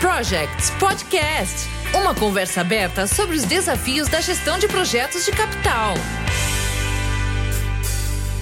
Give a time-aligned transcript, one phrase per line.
[0.00, 5.92] Projects Podcast uma conversa aberta sobre os desafios da gestão de projetos de capital.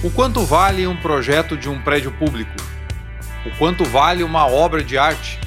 [0.01, 2.49] O quanto vale um projeto de um prédio público?
[3.45, 5.37] O quanto vale uma obra de arte?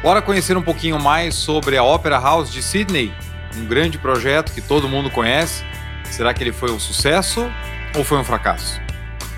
[0.00, 3.12] Bora conhecer um pouquinho mais sobre a Opera House de Sydney,
[3.56, 5.64] um grande projeto que todo mundo conhece.
[6.04, 7.50] Será que ele foi um sucesso
[7.96, 8.80] ou foi um fracasso?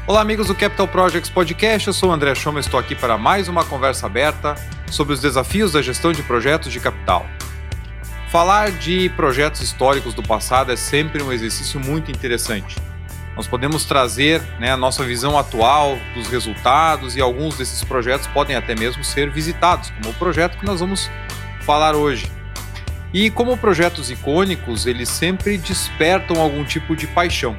[0.06, 1.88] Olá, amigos do Capital Projects Podcast.
[1.88, 4.54] Eu sou o André Schoma, estou aqui para mais uma conversa aberta
[4.90, 7.26] sobre os desafios da gestão de projetos de capital.
[8.28, 12.76] Falar de projetos históricos do passado é sempre um exercício muito interessante.
[13.36, 18.56] Nós podemos trazer né, a nossa visão atual dos resultados e alguns desses projetos podem
[18.56, 21.10] até mesmo ser visitados, como o projeto que nós vamos
[21.62, 22.30] falar hoje.
[23.12, 27.56] E como projetos icônicos, eles sempre despertam algum tipo de paixão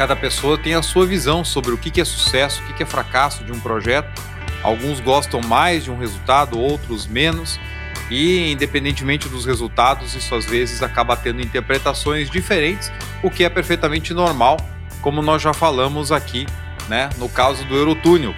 [0.00, 3.44] cada pessoa tem a sua visão sobre o que é sucesso, o que é fracasso
[3.44, 4.08] de um projeto.
[4.62, 7.58] Alguns gostam mais de um resultado, outros menos.
[8.10, 12.90] E, independentemente dos resultados, isso às vezes acaba tendo interpretações diferentes,
[13.22, 14.56] o que é perfeitamente normal,
[15.00, 16.44] como nós já falamos aqui,
[16.88, 18.34] né, no caso do Eurotúnel.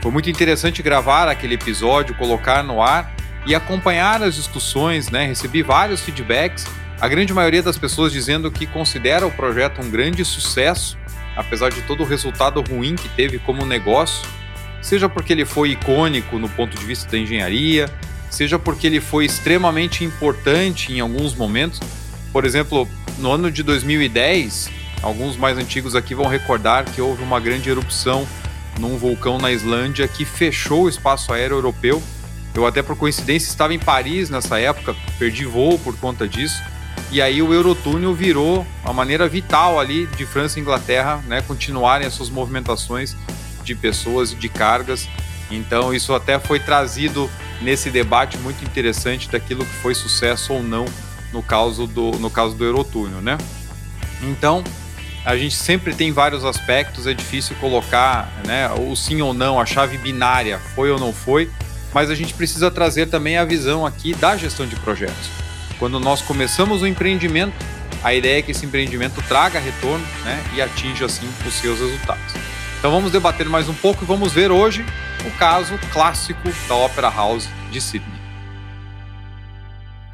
[0.00, 3.14] Foi muito interessante gravar aquele episódio, colocar no ar
[3.46, 5.26] e acompanhar as discussões, né?
[5.26, 6.66] Recebi vários feedbacks
[7.02, 10.96] a grande maioria das pessoas dizendo que considera o projeto um grande sucesso,
[11.36, 14.24] apesar de todo o resultado ruim que teve como negócio,
[14.82, 17.88] seja porque ele foi icônico no ponto de vista da engenharia,
[18.28, 21.80] seja porque ele foi extremamente importante em alguns momentos.
[22.32, 22.88] Por exemplo,
[23.18, 24.70] no ano de 2010,
[25.02, 28.26] alguns mais antigos aqui vão recordar que houve uma grande erupção
[28.80, 32.02] num vulcão na Islândia que fechou o espaço aéreo europeu.
[32.54, 36.60] Eu até por coincidência estava em Paris nessa época, perdi voo por conta disso.
[37.10, 42.06] E aí o Eurotúnel virou uma maneira vital ali de França e Inglaterra, né, continuarem
[42.06, 43.14] as suas movimentações
[43.62, 45.08] de pessoas e de cargas.
[45.50, 50.86] Então isso até foi trazido nesse debate muito interessante daquilo que foi sucesso ou não
[51.32, 53.38] no caso do, no caso do Eurotúnel, né?
[54.22, 54.62] Então,
[55.24, 59.66] a gente sempre tem vários aspectos, é difícil colocar né, o sim ou não, a
[59.66, 61.50] chave binária, foi ou não foi,
[61.92, 65.30] mas a gente precisa trazer também a visão aqui da gestão de projetos.
[65.78, 67.54] Quando nós começamos o empreendimento,
[68.02, 72.51] a ideia é que esse empreendimento traga retorno né, e atinja assim os seus resultados.
[72.82, 74.84] Então vamos debater mais um pouco e vamos ver hoje
[75.24, 78.20] o caso clássico da Opera House de Sydney.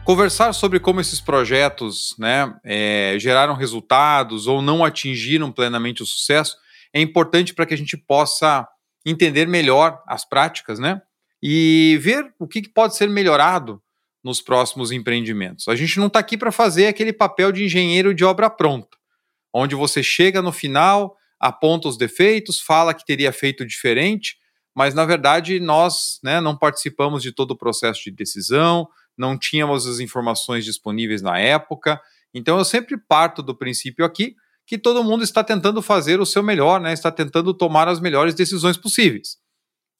[0.04, 6.58] Conversar sobre como esses projetos né, é, geraram resultados ou não atingiram plenamente o sucesso
[6.92, 8.68] é importante para que a gente possa
[9.02, 11.00] entender melhor as práticas né,
[11.42, 13.82] e ver o que pode ser melhorado
[14.22, 15.68] nos próximos empreendimentos.
[15.68, 18.94] A gente não está aqui para fazer aquele papel de engenheiro de obra pronta,
[19.54, 24.36] onde você chega no final, aponta os defeitos, fala que teria feito diferente,
[24.74, 29.86] mas na verdade nós né, não participamos de todo o processo de decisão, não tínhamos
[29.86, 32.00] as informações disponíveis na época.
[32.32, 34.34] Então eu sempre parto do princípio aqui
[34.66, 38.34] que todo mundo está tentando fazer o seu melhor, né, está tentando tomar as melhores
[38.34, 39.38] decisões possíveis.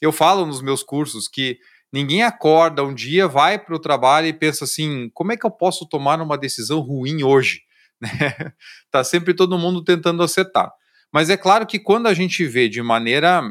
[0.01, 1.59] Eu falo nos meus cursos que
[1.93, 5.51] Ninguém acorda um dia, vai para o trabalho e pensa assim: como é que eu
[5.51, 7.63] posso tomar uma decisão ruim hoje?
[8.01, 8.53] Né?
[8.93, 10.71] tá sempre todo mundo tentando acertar.
[11.13, 13.43] Mas é claro que quando a gente vê de maneira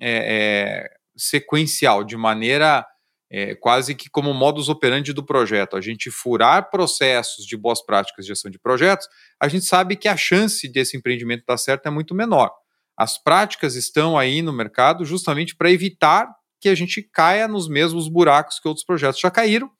[0.00, 2.84] é, é, sequencial, de maneira
[3.30, 8.24] é, quase que como modus operandi do projeto, a gente furar processos de boas práticas
[8.24, 9.08] de gestão de projetos,
[9.40, 12.50] a gente sabe que a chance desse empreendimento dar certo é muito menor.
[12.96, 16.28] As práticas estão aí no mercado justamente para evitar
[16.60, 19.70] que a gente caia nos mesmos buracos que outros projetos já caíram.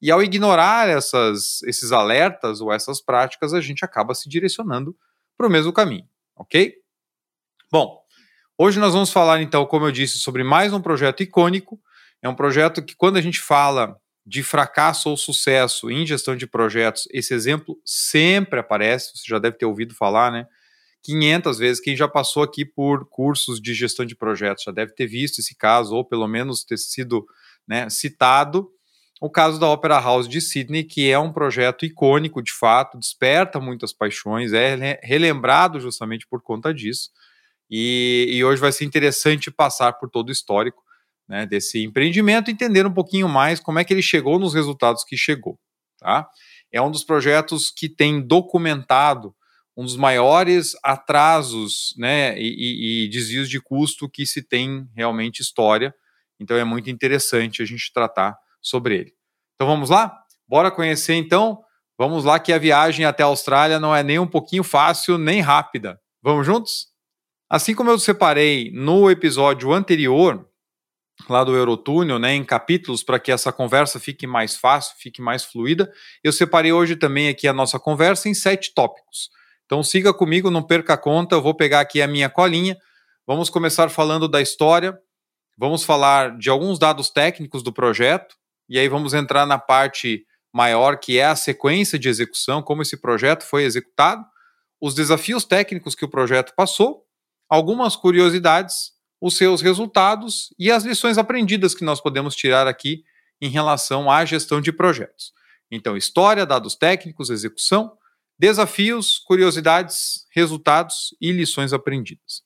[0.00, 4.96] E ao ignorar essas, esses alertas ou essas práticas, a gente acaba se direcionando
[5.36, 6.79] para o mesmo caminho, ok?
[7.72, 8.02] Bom,
[8.58, 11.80] hoje nós vamos falar então, como eu disse, sobre mais um projeto icônico.
[12.20, 16.48] É um projeto que, quando a gente fala de fracasso ou sucesso em gestão de
[16.48, 20.46] projetos, esse exemplo sempre aparece, você já deve ter ouvido falar, né?
[21.04, 21.80] 500 vezes.
[21.80, 25.56] Quem já passou aqui por cursos de gestão de projetos já deve ter visto esse
[25.56, 27.24] caso, ou pelo menos ter sido
[27.68, 28.68] né, citado.
[29.20, 33.60] O caso da Opera House de Sydney, que é um projeto icônico de fato, desperta
[33.60, 37.10] muitas paixões, é relembrado justamente por conta disso.
[37.70, 40.82] E, e hoje vai ser interessante passar por todo o histórico
[41.28, 45.16] né, desse empreendimento, entender um pouquinho mais como é que ele chegou nos resultados que
[45.16, 45.58] chegou.
[45.98, 46.28] Tá?
[46.72, 49.32] É um dos projetos que tem documentado
[49.76, 55.40] um dos maiores atrasos né, e, e, e, desvios de custo que se tem realmente
[55.40, 55.94] história.
[56.38, 59.14] Então é muito interessante a gente tratar sobre ele.
[59.54, 60.12] Então vamos lá?
[60.48, 61.62] Bora conhecer então?
[61.96, 65.40] Vamos lá que a viagem até a Austrália não é nem um pouquinho fácil nem
[65.40, 66.00] rápida.
[66.22, 66.89] Vamos juntos?
[67.50, 70.48] Assim como eu separei no episódio anterior,
[71.28, 75.44] lá do Eurotúnel, né, em capítulos para que essa conversa fique mais fácil, fique mais
[75.44, 75.92] fluida.
[76.22, 79.30] Eu separei hoje também aqui a nossa conversa em sete tópicos.
[79.66, 82.76] Então siga comigo, não perca a conta, eu vou pegar aqui a minha colinha.
[83.26, 84.96] Vamos começar falando da história,
[85.58, 88.36] vamos falar de alguns dados técnicos do projeto,
[88.68, 92.96] e aí vamos entrar na parte maior, que é a sequência de execução, como esse
[92.96, 94.24] projeto foi executado,
[94.80, 97.09] os desafios técnicos que o projeto passou,
[97.50, 103.04] algumas curiosidades os seus resultados e as lições aprendidas que nós podemos tirar aqui
[103.40, 105.32] em relação à gestão de projetos.
[105.70, 107.92] Então, história, dados técnicos, execução,
[108.38, 112.42] desafios, curiosidades, resultados e lições aprendidas.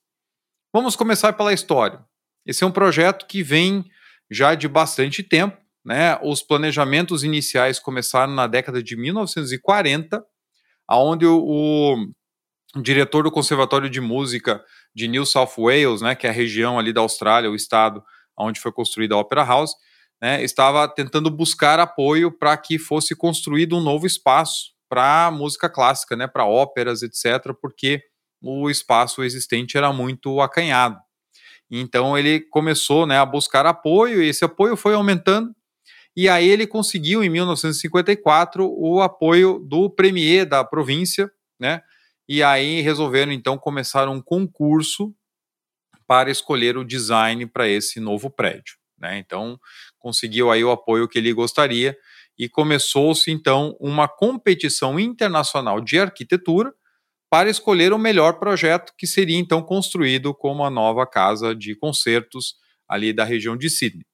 [0.72, 2.04] Vamos começar pela história.
[2.44, 3.84] Esse é um projeto que vem
[4.28, 5.56] já de bastante tempo.
[5.84, 6.18] Né?
[6.22, 10.24] Os planejamentos iniciais começaram na década de 1940,
[10.90, 11.96] onde o,
[12.74, 14.62] o diretor do Conservatório de Música
[14.94, 18.02] de New South Wales, né, que é a região ali da Austrália, o estado
[18.38, 19.74] onde foi construída a Opera House,
[20.22, 26.14] né, estava tentando buscar apoio para que fosse construído um novo espaço para música clássica,
[26.14, 28.02] né, para óperas, etc., porque
[28.40, 30.98] o espaço existente era muito acanhado.
[31.70, 35.54] Então ele começou né, a buscar apoio, e esse apoio foi aumentando,
[36.16, 41.82] e aí ele conseguiu, em 1954, o apoio do premier da província, né,
[42.28, 45.14] e aí resolveram então começar um concurso
[46.06, 48.76] para escolher o design para esse novo prédio.
[48.98, 49.18] Né?
[49.18, 49.58] Então
[49.98, 51.96] conseguiu aí o apoio que ele gostaria
[52.38, 56.72] e começou-se então uma competição internacional de arquitetura
[57.30, 62.56] para escolher o melhor projeto que seria então construído como a nova casa de concertos
[62.88, 64.06] ali da região de Sydney.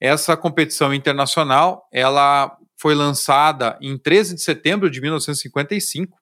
[0.00, 6.17] Essa competição internacional, ela foi lançada em 13 de setembro de 1955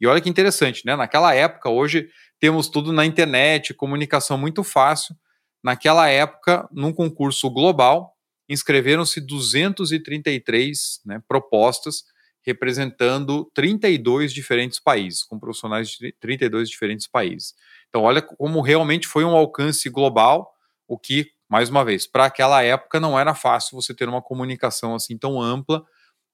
[0.00, 0.96] e olha que interessante, né?
[0.96, 5.16] Naquela época, hoje temos tudo na internet, comunicação muito fácil.
[5.62, 8.14] Naquela época, num concurso global,
[8.48, 12.04] inscreveram-se 233 né, propostas
[12.44, 17.54] representando 32 diferentes países, com profissionais de 32 diferentes países.
[17.88, 20.52] Então, olha como realmente foi um alcance global,
[20.86, 24.94] o que, mais uma vez, para aquela época não era fácil você ter uma comunicação
[24.94, 25.82] assim tão ampla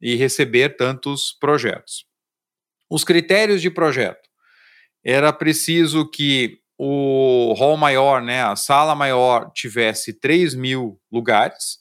[0.00, 2.09] e receber tantos projetos.
[2.90, 4.28] Os critérios de projeto.
[5.04, 11.78] Era preciso que o hall maior, né, a sala maior, tivesse 3 mil lugares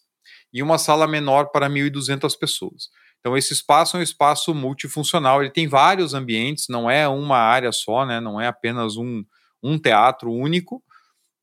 [0.54, 2.90] e uma sala menor para 1.200 pessoas.
[3.20, 7.72] Então, esse espaço é um espaço multifuncional, ele tem vários ambientes, não é uma área
[7.72, 9.24] só, né, não é apenas um,
[9.64, 10.84] um teatro único,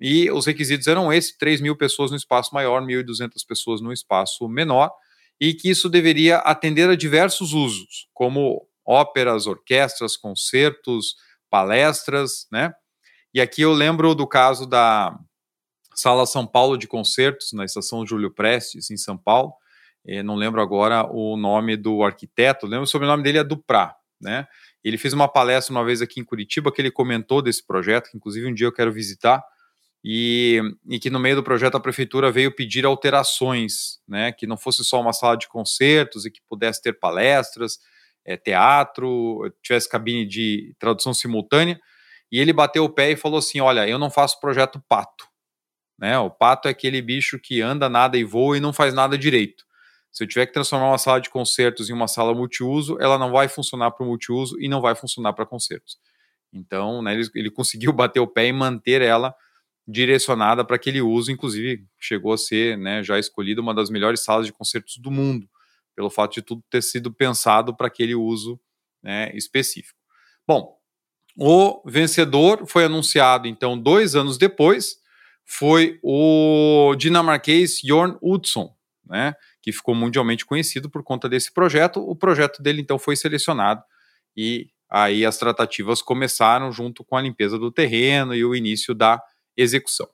[0.01, 4.49] e os requisitos eram esses: 3 mil pessoas no espaço maior, 1.200 pessoas no espaço
[4.49, 4.91] menor,
[5.41, 11.17] e que isso deveria atender a diversos usos, como óperas, orquestras, concertos,
[11.51, 12.73] palestras, né?
[13.35, 15.19] E aqui eu lembro do caso da
[15.95, 19.53] Sala São Paulo de Concertos, na estação Júlio Prestes, em São Paulo.
[20.05, 24.47] Eu não lembro agora o nome do arquiteto, lembro o sobrenome dele é Duprá, né?
[24.85, 28.17] Ele fez uma palestra uma vez aqui em Curitiba que ele comentou desse projeto, que
[28.17, 29.43] inclusive um dia eu quero visitar,
[30.05, 34.57] e, e, que no meio do projeto a prefeitura veio pedir alterações, né, que não
[34.57, 37.81] fosse só uma sala de concertos e que pudesse ter palestras,
[38.27, 41.81] é, teatro, tivesse cabine de tradução simultânea,
[42.31, 45.27] e ele bateu o pé e falou assim: Olha, eu não faço projeto pato.
[45.97, 46.19] Né?
[46.19, 49.65] O pato é aquele bicho que anda, nada e voa e não faz nada direito.
[50.13, 53.31] Se eu tiver que transformar uma sala de concertos em uma sala multiuso, ela não
[53.31, 55.99] vai funcionar para multiuso e não vai funcionar para concertos.
[56.53, 59.35] Então, né, ele, ele conseguiu bater o pé e manter ela
[59.89, 64.45] direcionada para aquele uso, inclusive chegou a ser né, já escolhida uma das melhores salas
[64.45, 65.49] de concertos do mundo
[65.97, 68.61] pelo fato de tudo ter sido pensado para aquele uso
[69.03, 69.99] né, específico.
[70.47, 70.77] Bom,
[71.37, 74.97] o vencedor foi anunciado então dois anos depois,
[75.45, 78.75] foi o dinamarquês Jorn Utzon,
[79.07, 82.01] né, que ficou mundialmente conhecido por conta desse projeto.
[82.01, 83.83] O projeto dele então foi selecionado
[84.37, 89.21] e aí as tratativas começaram junto com a limpeza do terreno e o início da
[89.57, 90.09] execução.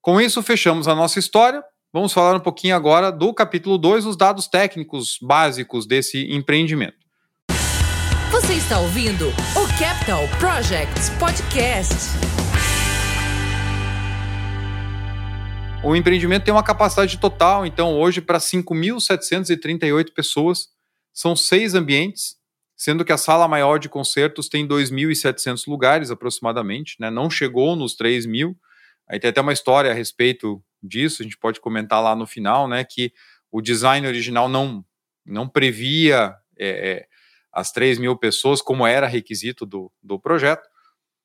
[0.00, 1.64] Com isso, fechamos a nossa história.
[1.96, 6.98] Vamos falar um pouquinho agora do capítulo 2, os dados técnicos básicos desse empreendimento.
[8.30, 11.94] Você está ouvindo o Capital Projects Podcast.
[15.82, 20.68] O empreendimento tem uma capacidade total, então, hoje, para 5.738 pessoas.
[21.14, 22.36] São seis ambientes,
[22.76, 27.10] sendo que a sala maior de concertos tem 2.700 lugares aproximadamente, né?
[27.10, 28.28] não chegou nos 3.000.
[28.28, 28.56] mil.
[29.08, 32.68] Aí tem até uma história a respeito disso, a gente pode comentar lá no final,
[32.68, 33.12] né, que
[33.50, 34.84] o design original não,
[35.24, 37.06] não previa é, é
[37.52, 40.68] as 3 mil pessoas, como era requisito do, do projeto.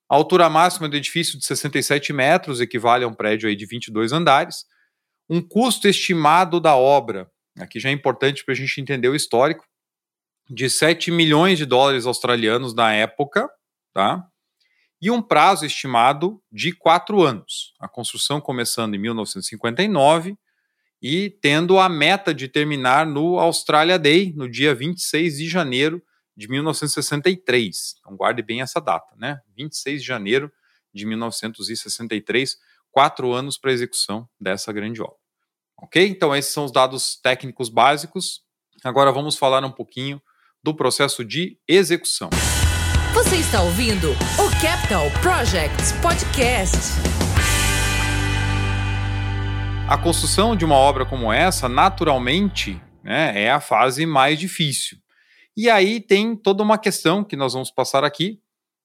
[0.10, 4.14] A altura máxima do edifício de 67 metros equivale a um prédio aí de 22
[4.14, 4.66] andares.
[5.30, 9.66] um custo estimado da obra, aqui já é importante para a gente entender o histórico,
[10.50, 13.50] de 7 milhões de dólares australianos na época,
[13.94, 14.26] tá?
[15.02, 17.74] E um prazo estimado de quatro anos.
[17.80, 20.38] A construção começando em 1959
[21.02, 26.04] e tendo a meta de terminar no Australia Day, no dia 26 de janeiro
[26.38, 27.96] de 1963.
[28.00, 29.40] Então guarde bem essa data, né?
[29.58, 30.52] 26 de janeiro
[30.94, 32.58] de 1963,
[32.92, 35.16] quatro anos para a execução dessa grande obra.
[35.78, 36.08] Ok?
[36.08, 38.44] Então esses são os dados técnicos básicos.
[38.84, 40.22] Agora vamos falar um pouquinho
[40.64, 42.30] do processo de execução.
[43.14, 46.78] Você está ouvindo o Capital Projects Podcast.
[49.86, 54.98] A construção de uma obra como essa, naturalmente, né, é a fase mais difícil.
[55.58, 58.40] E aí tem toda uma questão que nós vamos passar aqui,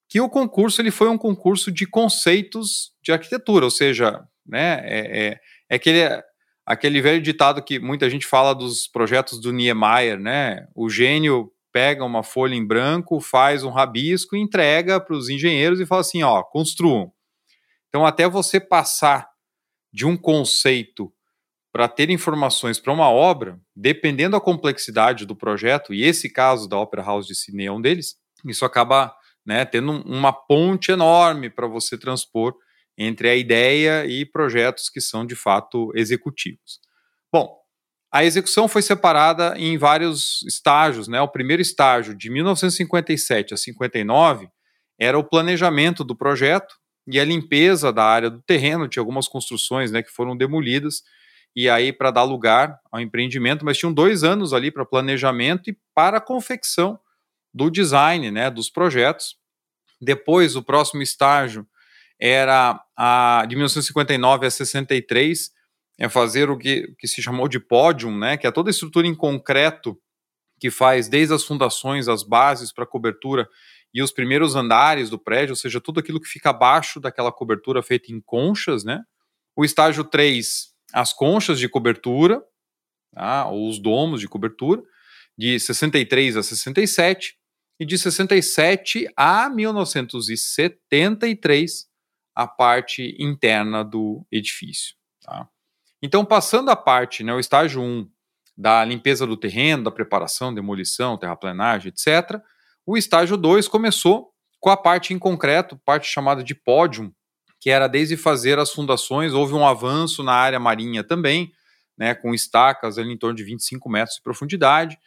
[0.09, 5.28] que o concurso ele foi um concurso de conceitos de arquitetura, ou seja, né, é,
[5.28, 5.40] é,
[5.71, 6.00] é aquele,
[6.66, 10.66] aquele velho ditado que muita gente fala dos projetos do Niemeyer, né?
[10.75, 15.85] O gênio pega uma folha em branco, faz um rabisco, entrega para os engenheiros e
[15.85, 17.12] fala assim, ó, construam.
[17.90, 19.28] Então, até você passar
[19.92, 21.12] de um conceito
[21.71, 26.78] para ter informações para uma obra, dependendo da complexidade do projeto, e esse caso da
[26.78, 28.16] Opera House de Sydney é um deles,
[28.47, 29.14] isso acaba
[29.45, 32.54] né, tendo uma ponte enorme para você transpor
[32.97, 36.80] entre a ideia e projetos que são de fato executivos.
[37.30, 37.54] Bom,
[38.16, 41.06] a execução foi separada em vários estágios.
[41.06, 41.20] Né?
[41.20, 44.49] O primeiro estágio, de 1957 a 59,
[44.99, 46.75] era o planejamento do projeto
[47.06, 48.88] e a limpeza da área do terreno.
[48.88, 51.02] Tinha algumas construções né, que foram demolidas
[51.54, 55.76] e aí para dar lugar ao empreendimento, mas tinham dois anos ali para planejamento e
[55.94, 56.99] para a confecção
[57.52, 59.37] do design, né, dos projetos.
[60.00, 61.66] Depois, o próximo estágio
[62.18, 65.50] era a, de 1959 a 63,
[65.98, 69.06] é fazer o que, que se chamou de pódium, né, que é toda a estrutura
[69.06, 69.98] em concreto
[70.58, 73.48] que faz desde as fundações, as bases para cobertura
[73.92, 77.82] e os primeiros andares do prédio, ou seja, tudo aquilo que fica abaixo daquela cobertura
[77.82, 79.02] feita em conchas, né?
[79.54, 82.40] O estágio 3 as conchas de cobertura,
[83.12, 84.82] tá, ou os domos de cobertura,
[85.36, 87.36] de 63 a 67,
[87.78, 91.86] e de 67 a 1973,
[92.34, 94.96] a parte interna do edifício.
[95.22, 95.46] Tá?
[96.02, 98.08] Então, passando a parte, né, o estágio 1
[98.56, 102.40] da limpeza do terreno, da preparação, demolição, terraplenagem, etc.,
[102.86, 107.12] o estágio 2 começou com a parte em concreto, parte chamada de pódium,
[107.60, 111.52] que era desde fazer as fundações, houve um avanço na área marinha também,
[111.98, 114.98] né, com estacas ali em torno de 25 metros de profundidade,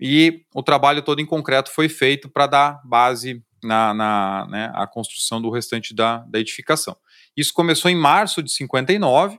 [0.00, 4.86] e o trabalho todo em concreto foi feito para dar base na, na né, a
[4.86, 6.96] construção do restante da, da edificação.
[7.36, 9.38] Isso começou em março de 59,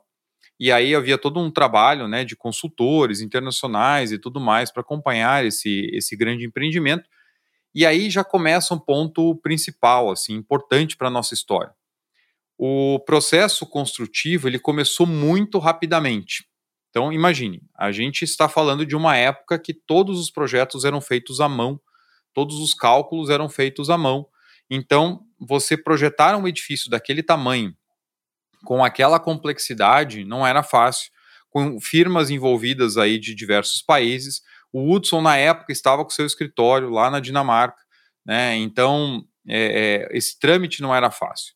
[0.60, 5.46] e aí havia todo um trabalho né, de consultores internacionais e tudo mais para acompanhar
[5.46, 7.08] esse, esse grande empreendimento.
[7.74, 11.74] E aí já começa um ponto principal, assim, importante para a nossa história
[12.62, 16.46] o processo construtivo ele começou muito rapidamente.
[16.90, 21.40] Então, imagine, a gente está falando de uma época que todos os projetos eram feitos
[21.40, 21.80] à mão,
[22.34, 24.28] todos os cálculos eram feitos à mão.
[24.70, 27.74] Então, você projetar um edifício daquele tamanho,
[28.64, 31.12] com aquela complexidade, não era fácil,
[31.50, 34.42] com firmas envolvidas aí de diversos países.
[34.72, 37.82] O Hudson, na época, estava com seu escritório lá na Dinamarca,
[38.26, 38.56] né?
[38.56, 41.54] Então, é, é, esse trâmite não era fácil.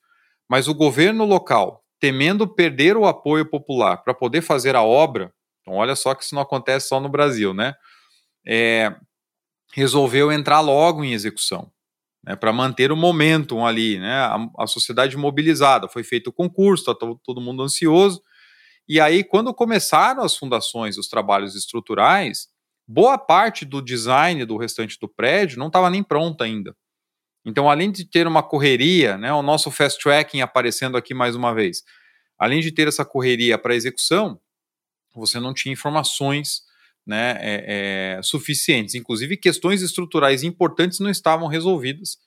[0.50, 5.32] Mas o governo local, temendo perder o apoio popular para poder fazer a obra,
[5.62, 7.74] então olha só que isso não acontece só no Brasil, né?
[8.46, 8.94] É,
[9.74, 11.72] resolveu entrar logo em execução,
[12.24, 14.14] né, para manter o momentum ali, né?
[14.14, 18.22] A, a sociedade mobilizada, foi feito o concurso, está todo mundo ansioso.
[18.88, 22.48] E aí, quando começaram as fundações, os trabalhos estruturais,
[22.88, 26.76] boa parte do design do restante do prédio não estava nem pronta ainda.
[27.46, 31.54] Então, além de ter uma correria, né, o nosso fast tracking aparecendo aqui mais uma
[31.54, 31.84] vez,
[32.38, 34.40] além de ter essa correria para execução,
[35.14, 36.62] você não tinha informações
[37.06, 38.96] né, é, é, suficientes.
[38.96, 42.18] Inclusive, questões estruturais importantes não estavam resolvidas.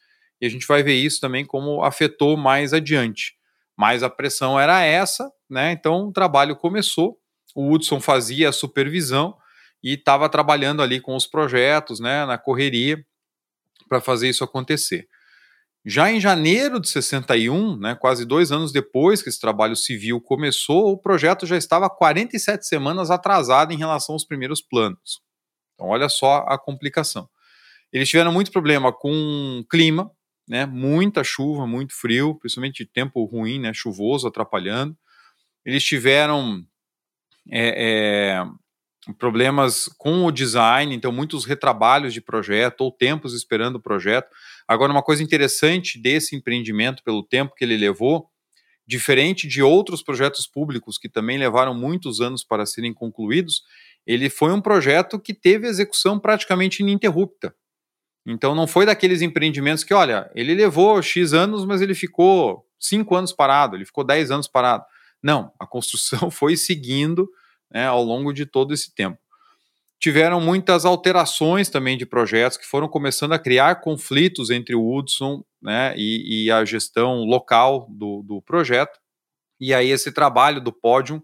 [0.40, 3.34] E a gente vai ver isso também como afetou mais adiante.
[3.76, 5.72] Mas a pressão era essa, né?
[5.72, 7.18] Então o trabalho começou.
[7.54, 9.36] O Hudson fazia a supervisão
[9.82, 13.04] e estava trabalhando ali com os projetos, né, na correria
[13.88, 15.08] para fazer isso acontecer.
[15.88, 20.90] Já em janeiro de 61, né, quase dois anos depois que esse trabalho civil começou,
[20.90, 25.22] o projeto já estava 47 semanas atrasado em relação aos primeiros planos.
[25.74, 27.28] Então, olha só a complicação.
[27.92, 30.10] Eles tiveram muito problema com clima,
[30.48, 34.96] né, muita chuva, muito frio, principalmente tempo ruim, né, chuvoso, atrapalhando.
[35.64, 36.64] Eles tiveram
[37.48, 43.82] é, é, problemas com o design, então muitos retrabalhos de projeto ou tempos esperando o
[43.82, 44.28] projeto.
[44.68, 48.28] Agora, uma coisa interessante desse empreendimento, pelo tempo que ele levou,
[48.86, 53.62] diferente de outros projetos públicos que também levaram muitos anos para serem concluídos,
[54.06, 57.54] ele foi um projeto que teve execução praticamente ininterrupta.
[58.24, 63.14] Então não foi daqueles empreendimentos que, olha, ele levou X anos, mas ele ficou 5
[63.14, 64.84] anos parado, ele ficou 10 anos parado.
[65.22, 67.28] Não, a construção foi seguindo
[67.70, 69.18] né, ao longo de todo esse tempo.
[69.98, 75.42] Tiveram muitas alterações também de projetos que foram começando a criar conflitos entre o Hudson
[75.60, 78.98] né, e, e a gestão local do, do projeto.
[79.58, 81.22] E aí esse trabalho do pódio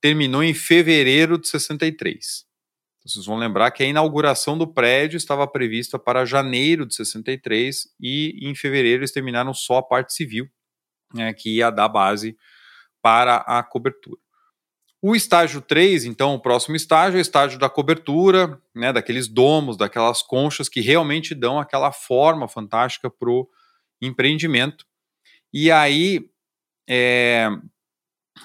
[0.00, 2.46] terminou em fevereiro de 63.
[3.04, 8.36] Vocês vão lembrar que a inauguração do prédio estava prevista para janeiro de 63 e
[8.42, 10.48] em fevereiro eles terminaram só a parte civil,
[11.14, 12.36] né, que ia dar base
[13.00, 14.20] para a cobertura.
[15.02, 19.76] O estágio 3, então, o próximo estágio é o estágio da cobertura, né, daqueles domos,
[19.76, 23.48] daquelas conchas que realmente dão aquela forma fantástica para o
[24.00, 24.86] empreendimento.
[25.52, 26.28] E aí,
[26.88, 27.48] é,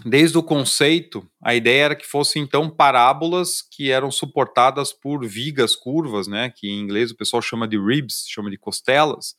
[0.06, 5.76] desde o conceito, a ideia era que fossem então parábolas que eram suportadas por vigas
[5.76, 9.36] curvas, né, que em inglês o pessoal chama de ribs, chama de costelas,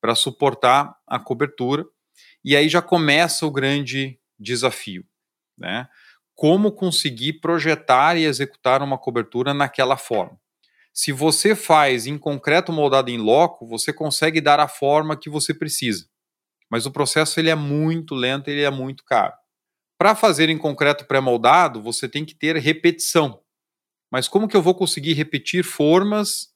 [0.00, 1.84] para suportar a cobertura.
[2.44, 5.04] E aí já começa o grande desafio,
[5.56, 5.88] né?
[6.40, 10.40] Como conseguir projetar e executar uma cobertura naquela forma.
[10.90, 15.52] Se você faz em concreto moldado em loco, você consegue dar a forma que você
[15.52, 16.06] precisa.
[16.70, 19.34] Mas o processo ele é muito lento, ele é muito caro.
[19.98, 23.42] Para fazer em concreto pré-moldado, você tem que ter repetição.
[24.10, 26.54] Mas como que eu vou conseguir repetir formas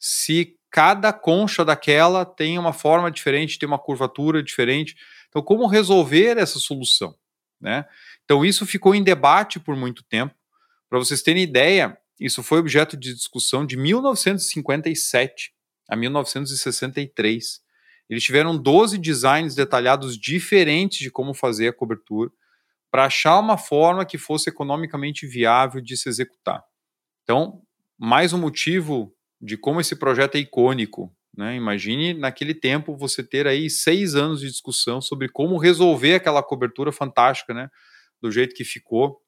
[0.00, 4.96] se cada concha daquela tem uma forma diferente, tem uma curvatura diferente?
[5.28, 7.14] Então, como resolver essa solução?
[7.60, 7.84] Né?
[8.24, 10.34] Então, isso ficou em debate por muito tempo.
[10.88, 15.52] Para vocês terem ideia, isso foi objeto de discussão de 1957
[15.88, 17.60] a 1963.
[18.08, 22.30] Eles tiveram 12 designs detalhados diferentes de como fazer a cobertura
[22.90, 26.62] para achar uma forma que fosse economicamente viável de se executar.
[27.22, 27.62] Então,
[27.98, 31.10] mais um motivo de como esse projeto é icônico.
[31.34, 31.56] Né?
[31.56, 36.92] Imagine naquele tempo você ter aí seis anos de discussão sobre como resolver aquela cobertura
[36.92, 37.70] fantástica, né?
[38.22, 39.20] Do jeito que ficou,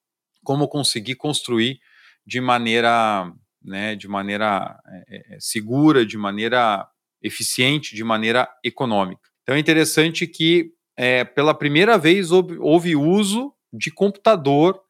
[0.43, 1.81] como conseguir construir
[2.27, 3.31] de maneira,
[3.63, 4.79] né, de maneira
[5.09, 6.89] é, é segura, de maneira
[7.23, 9.29] eficiente, de maneira econômica.
[9.43, 14.81] Então é interessante que é, pela primeira vez houve, houve uso de computador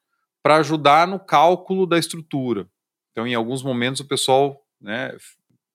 [0.43, 2.69] para ajudar no cálculo da estrutura.
[3.11, 5.15] Então, em alguns momentos, o pessoal né,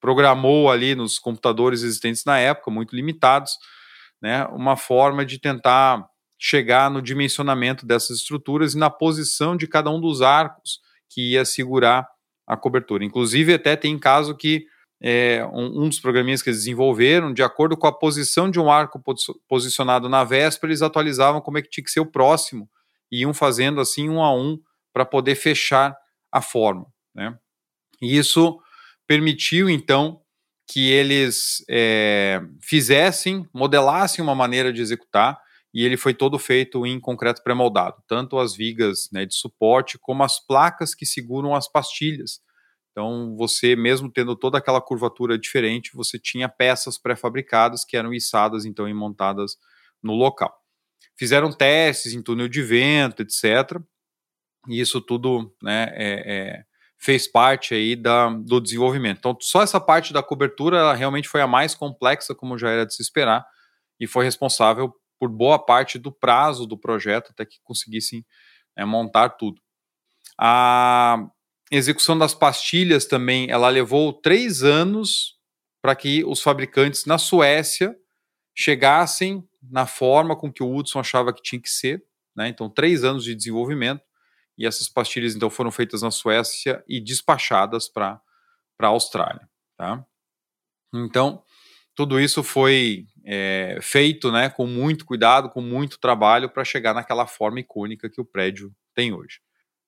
[0.01, 3.53] programou ali nos computadores existentes na época, muito limitados,
[4.23, 6.07] né, uma forma de tentar
[6.43, 11.45] chegar no dimensionamento dessas estruturas e na posição de cada um dos arcos que ia
[11.45, 12.09] segurar
[12.47, 13.05] a cobertura.
[13.05, 14.65] Inclusive, até tem caso que
[15.03, 18.71] é, um, um, dos programinhas que eles desenvolveram, de acordo com a posição de um
[18.71, 19.03] arco
[19.47, 22.69] posicionado na véspera, eles atualizavam como é que tinha que ser o próximo
[23.13, 24.59] e iam fazendo assim um a um
[24.93, 25.95] para poder fechar
[26.33, 26.87] a forma.
[27.15, 27.37] Né?
[28.01, 28.59] E isso
[29.07, 30.21] permitiu então
[30.71, 35.40] que eles é, fizessem, modelassem uma maneira de executar,
[35.73, 40.23] e ele foi todo feito em concreto pré-moldado, tanto as vigas né, de suporte como
[40.23, 42.41] as placas que seguram as pastilhas.
[42.91, 48.65] Então, você, mesmo tendo toda aquela curvatura diferente, você tinha peças pré-fabricadas que eram içadas
[48.65, 49.57] então e montadas
[50.03, 50.61] no local
[51.21, 53.79] fizeram testes em túnel de vento, etc.
[54.67, 56.65] E isso tudo né, é, é,
[56.99, 59.19] fez parte aí da, do desenvolvimento.
[59.19, 62.95] Então, só essa parte da cobertura realmente foi a mais complexa, como já era de
[62.95, 63.45] se esperar,
[64.01, 68.25] e foi responsável por boa parte do prazo do projeto até que conseguissem
[68.75, 69.61] é, montar tudo.
[70.39, 71.29] A
[71.71, 75.39] execução das pastilhas também, ela levou três anos
[75.83, 77.95] para que os fabricantes na Suécia
[78.57, 82.03] chegassem na forma com que o Hudson achava que tinha que ser.
[82.35, 82.49] Né?
[82.49, 84.03] Então, três anos de desenvolvimento.
[84.57, 88.21] E essas pastilhas, então, foram feitas na Suécia e despachadas para
[88.79, 89.49] a Austrália.
[89.77, 90.05] Tá?
[90.95, 91.43] Então,
[91.95, 97.27] tudo isso foi é, feito né, com muito cuidado, com muito trabalho para chegar naquela
[97.27, 99.41] forma icônica que o prédio tem hoje.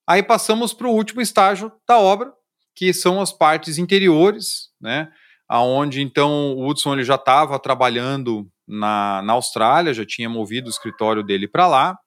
[0.07, 2.33] Aí passamos para o último estágio da obra,
[2.75, 5.11] que são as partes interiores, né,
[5.49, 10.71] aonde então o Hudson ele já estava trabalhando na, na Austrália, já tinha movido o
[10.71, 11.99] escritório dele para lá,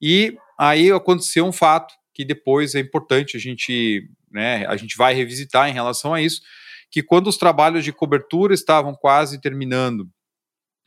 [0.00, 5.14] e aí aconteceu um fato que depois é importante a gente, né, a gente vai
[5.14, 6.42] revisitar em relação a isso,
[6.90, 10.06] que quando os trabalhos de cobertura estavam quase terminando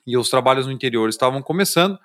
[0.05, 1.97] e os trabalhos no interior estavam começando,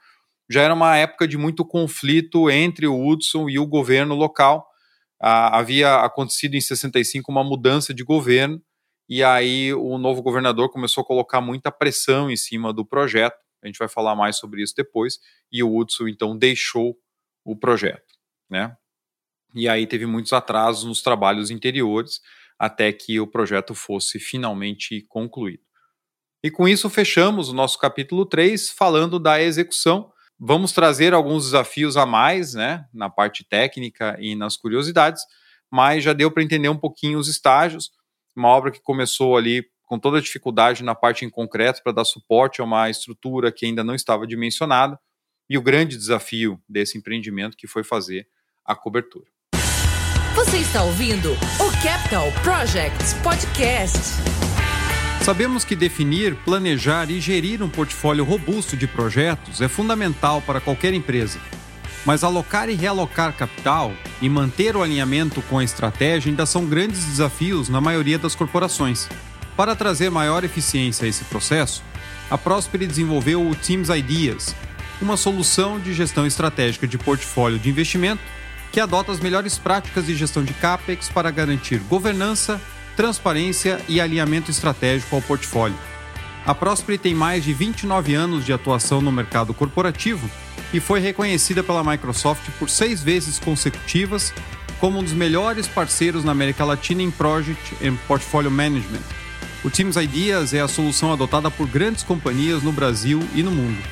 [0.48, 4.66] já era uma época de muito conflito entre o Hudson e o governo local.
[5.20, 8.60] Ah, havia acontecido em 65 uma mudança de governo
[9.08, 13.36] e aí o novo governador começou a colocar muita pressão em cima do projeto.
[13.60, 15.18] A gente vai falar mais sobre isso depois.
[15.50, 16.96] E o Hudson então deixou
[17.44, 18.14] o projeto,
[18.48, 18.76] né?
[19.52, 22.20] E aí teve muitos atrasos nos trabalhos interiores
[22.56, 25.62] até que o projeto fosse finalmente concluído.
[26.42, 30.10] E com isso fechamos o nosso capítulo 3 falando da execução.
[30.38, 35.22] Vamos trazer alguns desafios a mais, né, na parte técnica e nas curiosidades,
[35.70, 37.90] mas já deu para entender um pouquinho os estágios.
[38.34, 42.04] Uma obra que começou ali com toda a dificuldade na parte em concreto para dar
[42.06, 44.98] suporte a uma estrutura que ainda não estava dimensionada
[45.48, 48.26] e o grande desafio desse empreendimento que foi fazer
[48.64, 49.26] a cobertura.
[50.34, 54.59] Você está ouvindo o Capital Projects Podcast.
[55.22, 60.94] Sabemos que definir, planejar e gerir um portfólio robusto de projetos é fundamental para qualquer
[60.94, 61.38] empresa.
[62.06, 67.04] Mas alocar e realocar capital e manter o alinhamento com a estratégia ainda são grandes
[67.04, 69.06] desafios na maioria das corporações.
[69.54, 71.82] Para trazer maior eficiência a esse processo,
[72.30, 74.54] a Prosper desenvolveu o Teams Ideas,
[75.02, 78.22] uma solução de gestão estratégica de portfólio de investimento
[78.72, 82.58] que adota as melhores práticas de gestão de CAPEX para garantir governança,
[82.96, 85.76] transparência e alinhamento estratégico ao portfólio.
[86.46, 90.28] A Prosper tem mais de 29 anos de atuação no mercado corporativo
[90.72, 94.32] e foi reconhecida pela Microsoft por seis vezes consecutivas
[94.78, 99.02] como um dos melhores parceiros na América Latina em Project and Portfolio Management.
[99.62, 103.82] O Teams Ideas é a solução adotada por grandes companhias no Brasil e no mundo.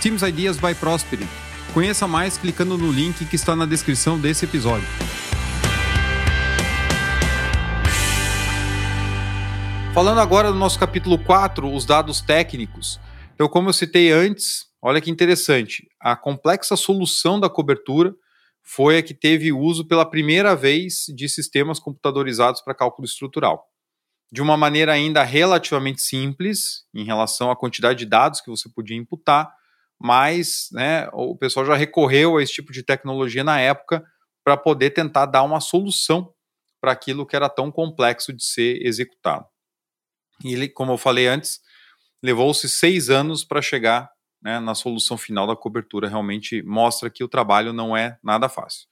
[0.00, 4.86] Teams Ideas by Prosperity Conheça mais clicando no link que está na descrição desse episódio.
[9.98, 13.00] Falando agora do nosso capítulo 4, os dados técnicos.
[13.34, 18.14] Então, como eu citei antes, olha que interessante, a complexa solução da cobertura
[18.62, 23.64] foi a que teve uso pela primeira vez de sistemas computadorizados para cálculo estrutural.
[24.30, 28.96] De uma maneira ainda relativamente simples, em relação à quantidade de dados que você podia
[28.96, 29.52] imputar,
[30.00, 34.04] mas né, o pessoal já recorreu a esse tipo de tecnologia na época
[34.44, 36.32] para poder tentar dar uma solução
[36.80, 39.44] para aquilo que era tão complexo de ser executado.
[40.44, 41.60] E ele, como eu falei antes,
[42.22, 44.10] levou-se seis anos para chegar
[44.42, 46.08] né, na solução final da cobertura.
[46.08, 48.86] Realmente mostra que o trabalho não é nada fácil.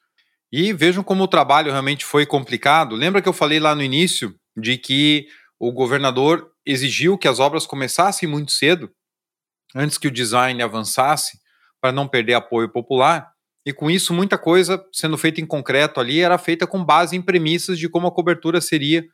[0.53, 2.95] E vejam como o trabalho realmente foi complicado.
[2.95, 5.27] Lembra que eu falei lá no início de que
[5.59, 8.91] o governador exigiu que as obras começassem muito cedo
[9.75, 11.39] antes que o design avançasse,
[11.81, 13.31] para não perder apoio popular.
[13.65, 17.23] E com isso, muita coisa sendo feita em concreto ali era feita com base em
[17.23, 19.05] premissas de como a cobertura seria,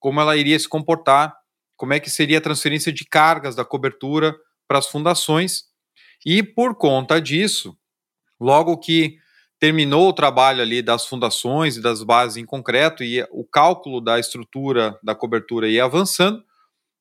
[0.00, 1.34] como ela iria se comportar,
[1.78, 4.36] como é que seria a transferência de cargas da cobertura
[4.66, 5.62] para as fundações.
[6.26, 7.78] E por conta disso,
[8.38, 9.16] logo que
[9.60, 14.18] terminou o trabalho ali das fundações e das bases em concreto e o cálculo da
[14.18, 16.44] estrutura da cobertura ia avançando,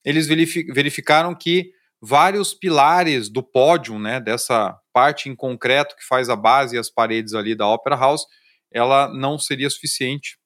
[0.06, 6.36] eles verificaram que vários pilares do pódio, né, dessa parte em concreto que faz a
[6.36, 8.26] base e as paredes ali da Opera House,
[8.72, 10.38] ela não seria suficiente.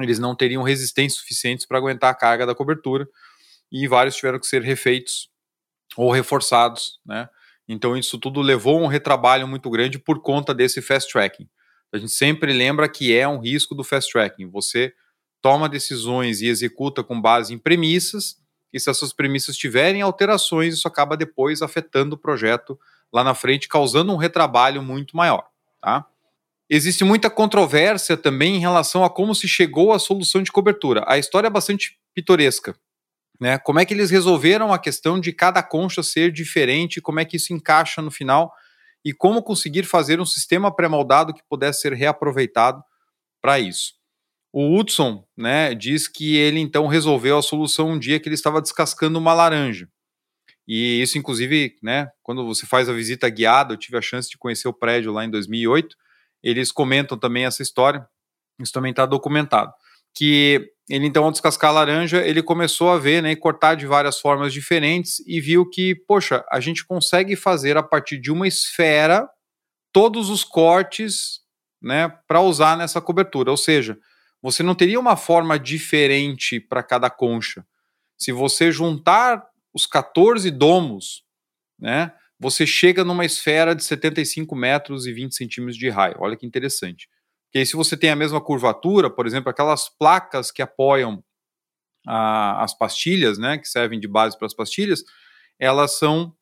[0.00, 3.06] Eles não teriam resistência suficientes para aguentar a carga da cobertura
[3.72, 5.30] e vários tiveram que ser refeitos
[5.96, 7.28] ou reforçados, né?
[7.66, 11.48] Então isso tudo levou a um retrabalho muito grande por conta desse fast tracking.
[11.92, 14.50] A gente sempre lembra que é um risco do fast tracking.
[14.50, 14.92] Você
[15.40, 18.36] toma decisões e executa com base em premissas
[18.72, 22.78] e se essas premissas tiverem alterações, isso acaba depois afetando o projeto
[23.12, 25.46] lá na frente, causando um retrabalho muito maior.
[25.80, 26.06] Tá?
[26.70, 31.04] Existe muita controvérsia também em relação a como se chegou à solução de cobertura.
[31.06, 32.74] A história é bastante pitoresca.
[33.42, 33.58] Né?
[33.58, 37.36] Como é que eles resolveram a questão de cada concha ser diferente, como é que
[37.36, 38.52] isso encaixa no final
[39.04, 42.80] e como conseguir fazer um sistema pré-moldado que pudesse ser reaproveitado
[43.40, 43.94] para isso.
[44.52, 48.62] O Hudson né, diz que ele então resolveu a solução um dia que ele estava
[48.62, 49.88] descascando uma laranja.
[50.64, 54.38] E isso, inclusive, né, quando você faz a visita guiada, eu tive a chance de
[54.38, 55.96] conhecer o prédio lá em 2008,
[56.44, 58.06] eles comentam também essa história,
[58.60, 59.72] isso também está documentado.
[60.14, 63.86] Que ele, então, ao descascar a laranja, ele começou a ver né, e cortar de
[63.86, 68.48] várias formas diferentes e viu que, poxa, a gente consegue fazer a partir de uma
[68.48, 69.28] esfera
[69.92, 71.40] todos os cortes
[71.80, 73.50] né, para usar nessa cobertura.
[73.50, 73.96] Ou seja,
[74.40, 77.64] você não teria uma forma diferente para cada concha.
[78.18, 79.42] Se você juntar
[79.72, 81.24] os 14 domos,
[81.78, 86.16] né, você chega numa esfera de 75 metros e 20 centímetros de raio.
[86.18, 87.08] Olha que interessante.
[87.52, 91.22] Porque aí, se você tem a mesma curvatura, por exemplo, aquelas placas que apoiam
[92.08, 95.04] a, as pastilhas, né, que servem de base para as pastilhas,
[95.58, 96.34] elas são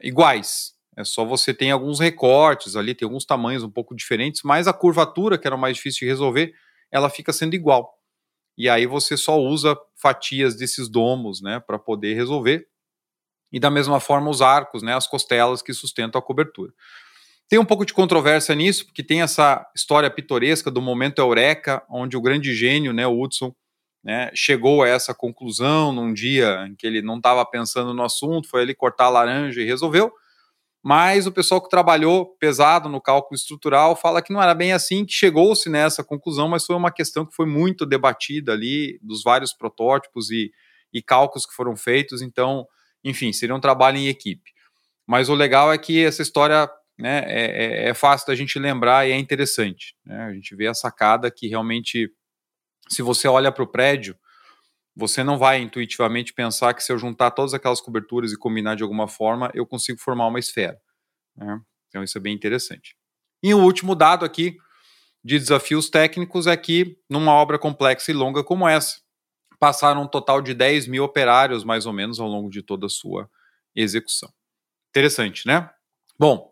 [0.00, 0.72] iguais.
[0.96, 4.72] É só você tem alguns recortes ali, tem alguns tamanhos um pouco diferentes, mas a
[4.72, 6.54] curvatura, que era mais difícil de resolver,
[6.92, 7.98] ela fica sendo igual.
[8.56, 12.68] E aí você só usa fatias desses domos, né, para poder resolver.
[13.50, 16.72] E da mesma forma os arcos, né, as costelas que sustentam a cobertura.
[17.52, 22.16] Tem um pouco de controvérsia nisso, porque tem essa história pitoresca do momento eureka, onde
[22.16, 23.54] o grande gênio, né, Hudson,
[24.02, 28.48] né, chegou a essa conclusão num dia em que ele não estava pensando no assunto,
[28.48, 30.10] foi ali cortar a laranja e resolveu.
[30.82, 35.04] Mas o pessoal que trabalhou pesado no cálculo estrutural fala que não era bem assim,
[35.04, 39.52] que chegou-se nessa conclusão, mas foi uma questão que foi muito debatida ali, dos vários
[39.52, 40.50] protótipos e,
[40.90, 42.22] e cálculos que foram feitos.
[42.22, 42.66] Então,
[43.04, 44.52] enfim, seria um trabalho em equipe.
[45.06, 46.66] Mas o legal é que essa história
[47.02, 49.96] né, é, é, é fácil da gente lembrar e é interessante.
[50.06, 50.22] Né?
[50.22, 52.08] A gente vê a sacada que realmente,
[52.88, 54.16] se você olha para o prédio,
[54.94, 58.84] você não vai intuitivamente pensar que se eu juntar todas aquelas coberturas e combinar de
[58.84, 60.80] alguma forma, eu consigo formar uma esfera.
[61.36, 61.60] Né?
[61.88, 62.96] Então isso é bem interessante.
[63.42, 64.56] E o último dado aqui
[65.24, 69.00] de desafios técnicos é que, numa obra complexa e longa como essa,
[69.58, 72.88] passaram um total de 10 mil operários, mais ou menos, ao longo de toda a
[72.88, 73.28] sua
[73.74, 74.32] execução.
[74.90, 75.68] Interessante, né?
[76.16, 76.51] Bom,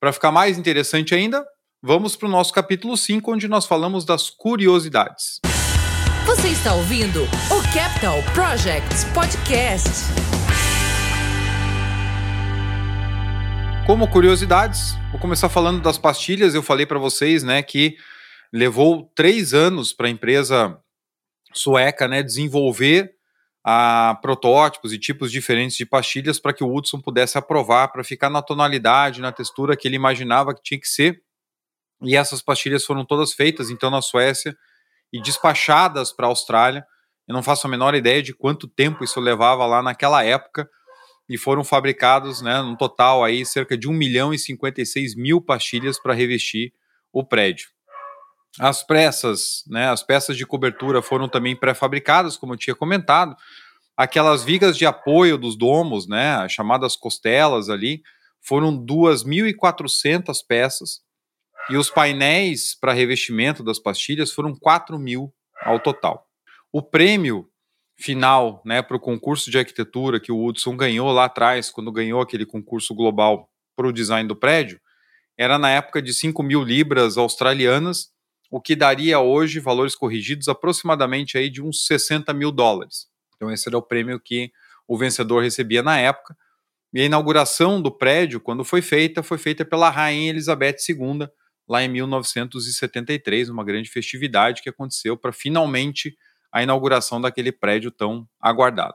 [0.00, 1.44] para ficar mais interessante ainda,
[1.82, 5.40] vamos para o nosso capítulo 5, onde nós falamos das curiosidades.
[6.26, 9.88] Você está ouvindo o Capital Projects Podcast.
[13.86, 16.54] Como curiosidades, vou começar falando das pastilhas.
[16.54, 17.96] Eu falei para vocês, né, que
[18.52, 20.76] levou três anos para a empresa
[21.54, 23.15] sueca, né, desenvolver
[23.68, 28.30] a protótipos e tipos diferentes de pastilhas para que o Hudson pudesse aprovar para ficar
[28.30, 31.20] na tonalidade, na textura que ele imaginava que tinha que ser.
[32.00, 34.56] E essas pastilhas foram todas feitas então na Suécia
[35.12, 36.86] e despachadas para a Austrália.
[37.26, 40.70] Eu não faço a menor ideia de quanto tempo isso levava lá naquela época.
[41.28, 46.00] E foram fabricados, né, no total aí, cerca de 1 milhão e 56 mil pastilhas
[46.00, 46.72] para revestir
[47.12, 47.75] o prédio.
[48.58, 53.36] As peças, né, as peças de cobertura foram também pré-fabricadas, como eu tinha comentado.
[53.96, 58.02] Aquelas vigas de apoio dos domos, né, as chamadas costelas ali,
[58.40, 61.00] foram 2.400 peças
[61.68, 66.26] e os painéis para revestimento das pastilhas foram 4 mil ao total.
[66.72, 67.48] O prêmio
[67.98, 72.20] final né, para o concurso de arquitetura que o Hudson ganhou lá atrás, quando ganhou
[72.20, 74.80] aquele concurso global para o design do prédio,
[75.38, 78.10] era na época de 5 mil libras australianas,
[78.50, 83.08] o que daria hoje valores corrigidos aproximadamente aí de uns 60 mil dólares.
[83.34, 84.50] Então esse era o prêmio que
[84.86, 86.36] o vencedor recebia na época.
[86.92, 91.28] E a inauguração do prédio, quando foi feita, foi feita pela Rainha Elizabeth II,
[91.68, 96.16] lá em 1973, uma grande festividade que aconteceu para finalmente
[96.50, 98.94] a inauguração daquele prédio tão aguardado.